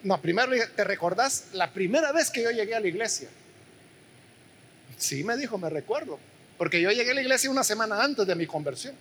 no, 0.02 0.22
primero 0.22 0.54
¿te 0.78 0.86
recordás 0.86 1.48
la 1.52 1.74
primera 1.74 2.14
vez 2.14 2.32
que 2.32 2.42
yo 2.42 2.52
llegué 2.52 2.74
a 2.74 2.80
la 2.80 2.88
iglesia? 2.88 3.28
Sí, 4.98 5.26
me 5.26 5.36
dijo, 5.36 5.58
me 5.58 5.70
recuerdo, 5.70 6.18
porque 6.58 6.80
yo 6.80 6.90
llegué 6.90 7.12
a 7.12 7.16
la 7.16 7.22
iglesia 7.22 7.52
una 7.52 7.66
semana 7.66 8.02
antes 8.02 8.26
de 8.26 8.34
mi 8.34 8.48
conversión. 8.48 8.96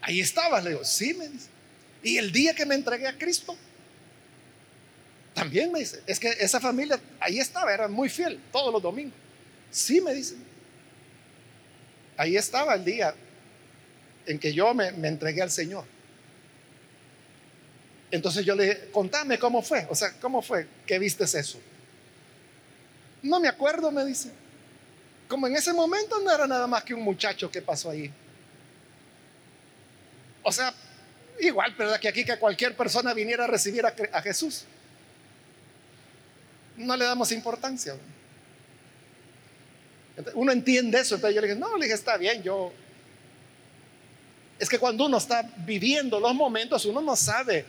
Ahí 0.00 0.20
estaba, 0.20 0.60
le 0.60 0.70
digo, 0.70 0.84
sí, 0.84 1.12
me 1.14 1.26
dice. 1.26 1.48
Y 2.04 2.18
el 2.18 2.30
día 2.30 2.54
que 2.54 2.64
me 2.64 2.76
entregué 2.76 3.08
a 3.08 3.18
Cristo, 3.18 3.56
también 5.38 5.70
me 5.70 5.78
dice, 5.78 6.02
es 6.04 6.18
que 6.18 6.28
esa 6.40 6.58
familia 6.58 6.98
ahí 7.20 7.38
estaba, 7.38 7.72
era 7.72 7.86
muy 7.86 8.08
fiel 8.08 8.40
todos 8.50 8.72
los 8.72 8.82
domingos. 8.82 9.14
Sí, 9.70 10.00
me 10.00 10.12
dice. 10.12 10.34
Ahí 12.16 12.36
estaba 12.36 12.74
el 12.74 12.84
día 12.84 13.14
en 14.26 14.40
que 14.40 14.52
yo 14.52 14.74
me, 14.74 14.88
entregué 14.88 15.40
al 15.40 15.50
Señor. 15.52 15.84
Entonces 18.10 18.44
yo 18.44 18.56
le 18.56 18.64
dije, 18.64 18.90
contame 18.90 19.38
cómo 19.38 19.62
fue, 19.62 19.86
o 19.88 19.94
sea, 19.94 20.12
¿cómo 20.20 20.42
fue 20.42 20.66
que 20.84 20.98
viste 20.98 21.22
eso? 21.22 21.60
No 23.22 23.38
me 23.38 23.46
acuerdo, 23.46 23.92
me 23.92 24.04
dice. 24.04 24.32
Como 25.28 25.46
en 25.46 25.54
ese 25.54 25.72
momento 25.72 26.18
no 26.18 26.34
era 26.34 26.48
nada 26.48 26.66
más 26.66 26.82
que 26.82 26.94
un 26.94 27.02
muchacho 27.02 27.48
que 27.48 27.62
pasó 27.62 27.90
ahí. 27.90 28.10
O 30.42 30.50
sea, 30.50 30.74
igual, 31.38 31.76
¿verdad? 31.78 32.00
Que 32.00 32.08
aquí 32.08 32.24
que 32.24 32.36
cualquier 32.38 32.76
persona 32.76 33.14
viniera 33.14 33.44
a 33.44 33.46
recibir 33.46 33.86
a 33.86 34.22
Jesús 34.22 34.64
no 36.78 36.96
le 36.96 37.04
damos 37.04 37.30
importancia. 37.32 37.96
Uno 40.34 40.52
entiende 40.52 40.98
eso, 41.00 41.14
entonces 41.14 41.34
yo 41.34 41.40
le 41.40 41.48
dije, 41.48 41.60
no, 41.60 41.76
le 41.76 41.84
dije, 41.84 41.94
está 41.94 42.16
bien, 42.16 42.42
yo... 42.42 42.72
Es 44.58 44.68
que 44.68 44.78
cuando 44.78 45.06
uno 45.06 45.18
está 45.18 45.48
viviendo 45.58 46.18
los 46.18 46.34
momentos, 46.34 46.84
uno 46.84 47.00
no 47.00 47.14
sabe 47.14 47.64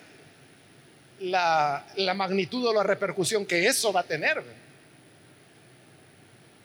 la, 1.20 1.86
la 1.98 2.14
magnitud 2.16 2.66
o 2.66 2.74
la 2.74 2.82
repercusión 2.82 3.46
que 3.46 3.68
eso 3.68 3.94
va 3.94 4.00
a 4.00 4.04
tener. 4.04 4.44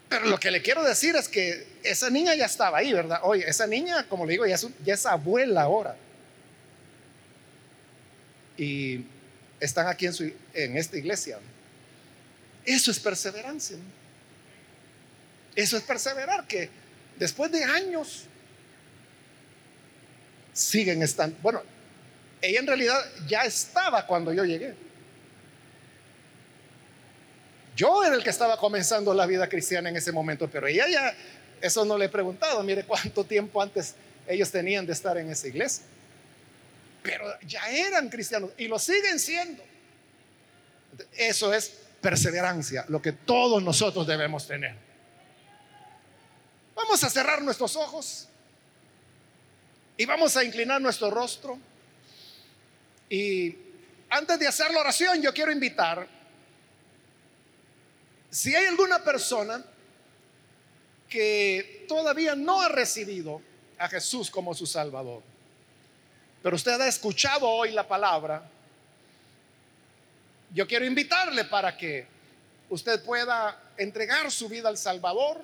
Pero 0.09 0.27
lo 0.27 0.39
que 0.39 0.51
le 0.51 0.63
quiero 0.63 0.83
decir 0.83 1.15
es 1.17 1.29
que 1.29 1.67
esa 1.83 2.09
niña 2.09 2.35
ya 2.35 2.47
estaba 2.47 2.79
ahí, 2.79 2.93
¿verdad? 2.93 3.21
Oye, 3.25 3.47
esa 3.47 3.67
niña, 3.67 4.07
como 4.09 4.25
le 4.25 4.33
digo, 4.33 4.47
ya 4.47 4.57
es, 4.95 5.07
abuela 5.07 5.63
ahora. 5.63 5.97
Y 8.57 9.05
están 9.61 9.89
aquí 9.89 10.07
en, 10.07 10.15
su, 10.15 10.33
en 10.55 10.77
esta 10.79 10.97
iglesia. 10.97 11.39
Eso 12.65 12.91
es 12.91 12.99
perseverancia. 12.99 13.77
Eso 15.55 15.77
es 15.77 15.83
perseverar, 15.83 16.47
que 16.47 16.69
después 17.17 17.51
de 17.53 17.63
años 17.63 18.25
siguen 20.53 21.03
estando. 21.03 21.37
Bueno, 21.43 21.63
ella 22.41 22.61
en 22.61 22.67
realidad 22.67 22.99
ya 23.27 23.43
estaba 23.43 24.07
cuando 24.07 24.33
yo 24.33 24.45
llegué. 24.45 24.75
Yo 27.77 28.05
era 28.05 28.15
el 28.15 28.23
que 28.23 28.31
estaba 28.31 28.57
comenzando 28.57 29.13
la 29.15 29.27
vida 29.27 29.49
cristiana 29.49 29.89
en 29.89 29.97
ese 29.97 30.13
momento, 30.13 30.49
pero 30.49 30.67
ella 30.67 30.87
ya, 30.89 31.15
eso 31.61 31.85
no 31.85 31.99
le 31.99 32.07
he 32.07 32.09
preguntado, 32.09 32.63
mire 32.63 32.85
cuánto 32.85 33.25
tiempo 33.25 33.61
antes 33.61 33.95
ellos 34.27 34.51
tenían 34.51 34.87
de 34.87 34.93
estar 34.93 35.17
en 35.19 35.31
esa 35.31 35.49
iglesia. 35.49 35.85
Pero 37.03 37.27
ya 37.43 37.69
eran 37.69 38.09
cristianos 38.09 38.51
y 38.57 38.69
lo 38.69 38.79
siguen 38.79 39.19
siendo. 39.19 39.63
Eso 41.17 41.53
es 41.53 41.84
perseverancia, 42.05 42.85
lo 42.89 43.01
que 43.01 43.13
todos 43.13 43.63
nosotros 43.63 44.07
debemos 44.07 44.47
tener. 44.47 44.77
Vamos 46.75 47.03
a 47.03 47.09
cerrar 47.09 47.41
nuestros 47.41 47.77
ojos 47.77 48.29
y 49.97 50.05
vamos 50.05 50.37
a 50.37 50.45
inclinar 50.45 50.83
nuestro 50.83 51.11
rostro. 51.11 51.59
Y 53.09 53.57
antes 54.11 54.39
de 54.39 54.47
hacer 54.47 54.71
la 54.71 54.81
oración, 54.81 55.23
yo 55.23 55.33
quiero 55.33 55.51
invitar, 55.51 56.07
si 58.29 58.55
hay 58.55 58.67
alguna 58.67 59.03
persona 59.03 59.65
que 61.09 61.87
todavía 61.89 62.35
no 62.35 62.61
ha 62.61 62.69
recibido 62.69 63.41
a 63.79 63.89
Jesús 63.89 64.31
como 64.31 64.53
su 64.53 64.67
Salvador, 64.67 65.23
pero 66.43 66.57
usted 66.57 66.79
ha 66.79 66.87
escuchado 66.87 67.49
hoy 67.49 67.73
la 67.73 67.89
palabra, 67.89 68.51
yo 70.55 70.69
quiero 70.69 70.87
invitarle 70.87 71.45
para 71.45 71.77
que 71.77 72.07
usted 72.71 73.03
pueda 73.05 73.61
entregar 73.77 74.31
su 74.31 74.49
vida 74.49 74.69
al 74.69 74.79
Salvador 74.79 75.43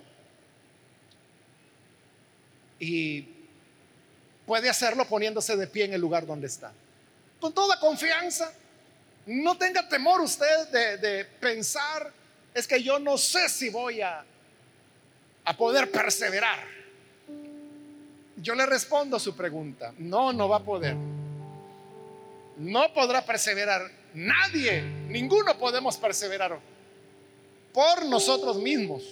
y 2.79 3.27
puede 4.47 4.71
hacerlo 4.71 5.05
poniéndose 5.05 5.57
de 5.57 5.67
pie 5.67 5.87
en 5.87 5.95
el 5.95 6.01
lugar 6.01 6.25
donde 6.25 6.47
está. 6.47 6.73
Con 7.41 7.53
toda 7.53 7.81
confianza, 7.81 8.53
no 9.27 9.59
tenga 9.59 9.89
temor 9.89 10.21
usted 10.21 10.69
de, 11.01 11.25
pensar, 11.25 12.13
es 12.55 12.67
que 12.69 12.81
yo 12.81 13.01
no 13.01 13.19
sé 13.19 13.49
si 13.49 13.69
voy 13.69 14.01
a, 14.01 14.25
a 15.45 15.57
poder 15.57 15.91
perseverar. 15.91 16.61
Yo 18.37 18.55
le 18.55 18.65
respondo 18.65 19.17
a 19.17 19.21
su 19.21 19.37
pregunta, 19.37 19.93
no, 19.99 20.33
no 20.33 20.49
va 20.49 20.59
a 20.59 20.65
poder. 20.65 20.95
No 22.59 22.93
podrá 22.95 23.25
perseverar 23.25 24.01
Nadie, 24.15 24.83
ninguno 25.11 25.57
podemos 25.59 25.97
perseverar 25.97 26.59
por 27.73 28.07
nosotros 28.07 28.59
mismos. 28.59 29.03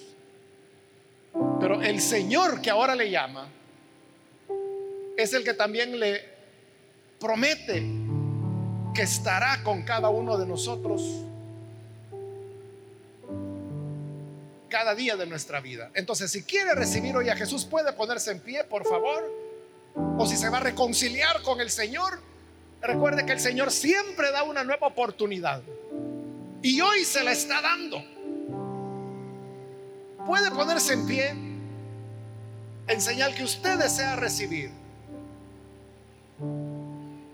Pero 1.60 1.82
el 1.82 2.00
Señor 2.00 2.60
que 2.60 2.70
ahora 2.70 2.94
le 2.94 3.10
llama 3.10 3.48
es 5.16 5.32
el 5.32 5.44
que 5.44 5.54
también 5.54 5.98
le 5.98 6.24
promete 7.18 7.84
que 8.94 9.02
estará 9.02 9.62
con 9.62 9.82
cada 9.82 10.08
uno 10.08 10.38
de 10.38 10.46
nosotros 10.46 11.02
cada 14.68 14.94
día 14.94 15.16
de 15.16 15.26
nuestra 15.26 15.60
vida. 15.60 15.90
Entonces, 15.94 16.30
si 16.30 16.44
quiere 16.44 16.74
recibir 16.74 17.16
hoy 17.16 17.28
a 17.28 17.36
Jesús, 17.36 17.64
puede 17.64 17.92
ponerse 17.92 18.30
en 18.30 18.40
pie, 18.40 18.64
por 18.64 18.86
favor. 18.86 19.24
O 20.18 20.26
si 20.26 20.36
se 20.36 20.48
va 20.48 20.58
a 20.58 20.60
reconciliar 20.60 21.42
con 21.42 21.60
el 21.60 21.70
Señor, 21.70 22.20
recuerde 22.80 23.26
que 23.26 23.32
el 23.32 23.40
Señor 23.40 23.72
siempre 23.72 24.30
da 24.30 24.42
una 24.42 24.64
nueva 24.64 24.86
oportunidad. 24.86 25.62
Y 26.62 26.80
hoy 26.80 27.04
se 27.04 27.22
la 27.22 27.32
está 27.32 27.62
dando. 27.62 28.02
Puede 30.26 30.50
ponerse 30.50 30.94
en 30.94 31.06
pie 31.06 31.30
en 32.88 33.00
señal 33.00 33.34
que 33.34 33.44
usted 33.44 33.78
desea 33.78 34.16
recibir 34.16 34.70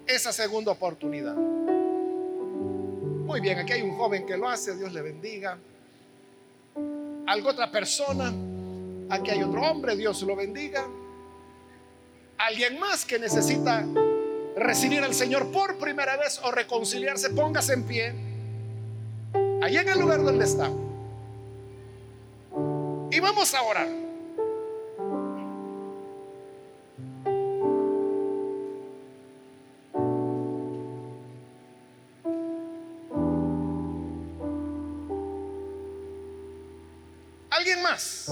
esa 0.06 0.32
segunda 0.32 0.72
oportunidad. 0.72 1.34
Muy 1.34 3.40
bien, 3.40 3.58
aquí 3.58 3.72
hay 3.72 3.82
un 3.82 3.96
joven 3.96 4.26
que 4.26 4.36
lo 4.36 4.48
hace, 4.48 4.76
Dios 4.76 4.92
le 4.92 5.02
bendiga. 5.02 5.58
Algo 7.26 7.48
otra 7.48 7.70
persona, 7.70 8.32
aquí 9.08 9.30
hay 9.30 9.42
otro 9.42 9.62
hombre, 9.62 9.96
Dios 9.96 10.22
lo 10.22 10.36
bendiga. 10.36 10.86
Alguien 12.36 12.78
más 12.78 13.06
que 13.06 13.18
necesita 13.18 13.86
recibir 14.56 15.02
al 15.02 15.14
Señor 15.14 15.50
por 15.50 15.78
primera 15.78 16.16
vez 16.16 16.40
o 16.42 16.50
reconciliarse, 16.50 17.30
póngase 17.30 17.72
en 17.72 17.82
pie. 17.84 18.33
Ahí 19.64 19.78
en 19.78 19.88
el 19.88 19.98
lugar 19.98 20.22
donde 20.22 20.44
está. 20.44 20.70
Y 23.10 23.18
vamos 23.18 23.54
a 23.54 23.62
orar. 23.62 23.88
¿Alguien 37.48 37.82
más? 37.82 38.28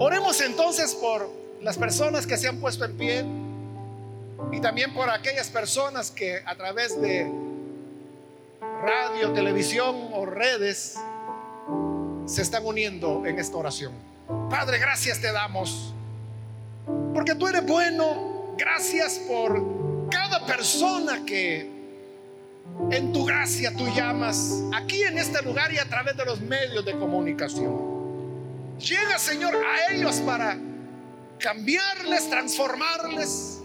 Oremos 0.00 0.40
entonces 0.40 0.92
por 0.96 1.30
las 1.62 1.78
personas 1.78 2.26
que 2.26 2.36
se 2.36 2.48
han 2.48 2.58
puesto 2.58 2.84
en 2.84 2.96
pie 2.96 3.45
y 4.52 4.60
también 4.60 4.92
por 4.94 5.10
aquellas 5.10 5.48
personas 5.48 6.10
que 6.10 6.42
a 6.44 6.54
través 6.56 7.00
de 7.00 7.30
radio, 8.82 9.32
televisión 9.32 10.10
o 10.12 10.26
redes 10.26 10.96
se 12.26 12.42
están 12.42 12.64
uniendo 12.64 13.24
en 13.26 13.38
esta 13.38 13.56
oración. 13.56 13.92
Padre, 14.50 14.78
gracias 14.78 15.20
te 15.20 15.32
damos 15.32 15.94
porque 17.14 17.34
tú 17.34 17.48
eres 17.48 17.64
bueno. 17.66 18.54
Gracias 18.56 19.18
por 19.28 20.08
cada 20.10 20.46
persona 20.46 21.24
que 21.26 21.70
en 22.90 23.12
tu 23.12 23.24
gracia 23.24 23.74
tú 23.76 23.86
llamas 23.94 24.62
aquí 24.74 25.02
en 25.02 25.18
este 25.18 25.42
lugar 25.42 25.72
y 25.72 25.78
a 25.78 25.88
través 25.88 26.16
de 26.16 26.24
los 26.24 26.40
medios 26.40 26.84
de 26.84 26.92
comunicación. 26.92 27.96
Llega, 28.78 29.18
Señor, 29.18 29.54
a 29.54 29.92
ellos 29.92 30.16
para 30.16 30.58
cambiarles, 31.38 32.30
transformarles, 32.30 33.55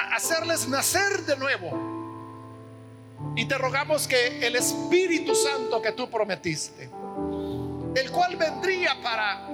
hacerles 0.00 0.68
nacer 0.68 1.24
de 1.24 1.36
nuevo. 1.36 1.96
Y 3.34 3.46
te 3.46 3.58
rogamos 3.58 4.06
que 4.06 4.46
el 4.46 4.56
Espíritu 4.56 5.34
Santo 5.34 5.80
que 5.82 5.92
tú 5.92 6.08
prometiste, 6.10 6.90
el 7.94 8.10
cual 8.10 8.36
vendría 8.36 9.00
para 9.02 9.48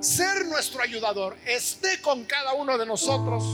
ser 0.00 0.46
nuestro 0.46 0.82
ayudador, 0.82 1.36
esté 1.46 2.00
con 2.00 2.24
cada 2.24 2.54
uno 2.54 2.78
de 2.78 2.86
nosotros 2.86 3.44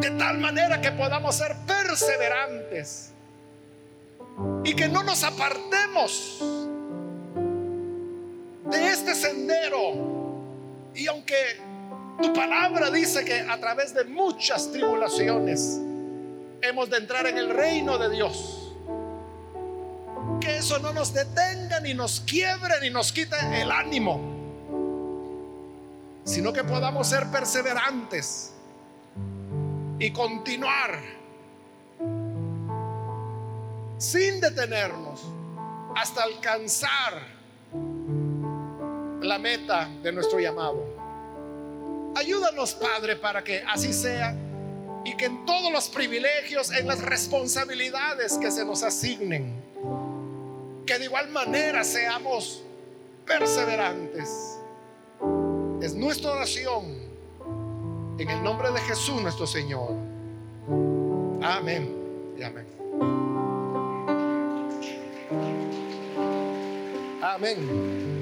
de 0.00 0.10
tal 0.12 0.38
manera 0.38 0.80
que 0.80 0.92
podamos 0.92 1.34
ser 1.34 1.56
perseverantes 1.66 3.12
y 4.64 4.74
que 4.74 4.88
no 4.88 5.02
nos 5.02 5.22
apartemos 5.24 6.42
de 8.70 8.88
este 8.88 9.14
sendero. 9.14 10.30
Y 10.94 11.06
aunque 11.06 11.36
tu 12.20 12.32
palabra 12.32 12.90
dice 12.90 13.24
que 13.24 13.40
a 13.40 13.58
través 13.58 13.94
de 13.94 14.04
muchas 14.04 14.70
tribulaciones 14.70 15.80
hemos 16.62 16.90
de 16.90 16.98
entrar 16.98 17.26
en 17.26 17.38
el 17.38 17.50
reino 17.50 17.98
de 17.98 18.10
Dios, 18.10 18.74
que 20.40 20.58
eso 20.58 20.78
no 20.78 20.92
nos 20.92 21.12
detenga, 21.12 21.80
ni 21.80 21.94
nos 21.94 22.20
quiebre, 22.20 22.74
ni 22.82 22.90
nos 22.90 23.12
quite 23.12 23.36
el 23.60 23.70
ánimo, 23.70 24.20
sino 26.24 26.52
que 26.52 26.64
podamos 26.64 27.08
ser 27.08 27.30
perseverantes 27.30 28.52
y 29.98 30.10
continuar 30.12 30.98
sin 33.98 34.40
detenernos 34.40 35.20
hasta 35.94 36.22
alcanzar 36.22 37.40
la 39.20 39.38
meta 39.38 39.88
de 40.02 40.12
nuestro 40.12 40.40
llamado. 40.40 40.99
Ayúdanos, 42.14 42.74
Padre, 42.74 43.16
para 43.16 43.42
que 43.42 43.62
así 43.66 43.92
sea 43.92 44.36
y 45.04 45.16
que 45.16 45.26
en 45.26 45.44
todos 45.46 45.72
los 45.72 45.88
privilegios, 45.88 46.70
en 46.72 46.86
las 46.86 47.00
responsabilidades 47.00 48.36
que 48.38 48.50
se 48.50 48.64
nos 48.64 48.82
asignen, 48.82 49.54
que 50.86 50.98
de 50.98 51.04
igual 51.04 51.28
manera 51.30 51.84
seamos 51.84 52.62
perseverantes. 53.26 54.58
Es 55.80 55.94
nuestra 55.94 56.32
oración 56.32 57.10
en 58.18 58.28
el 58.28 58.42
nombre 58.42 58.70
de 58.70 58.80
Jesús 58.80 59.22
nuestro 59.22 59.46
Señor. 59.46 59.92
Amén 61.42 62.34
y 62.36 62.42
amén. 62.42 62.66
Amén. 67.22 68.19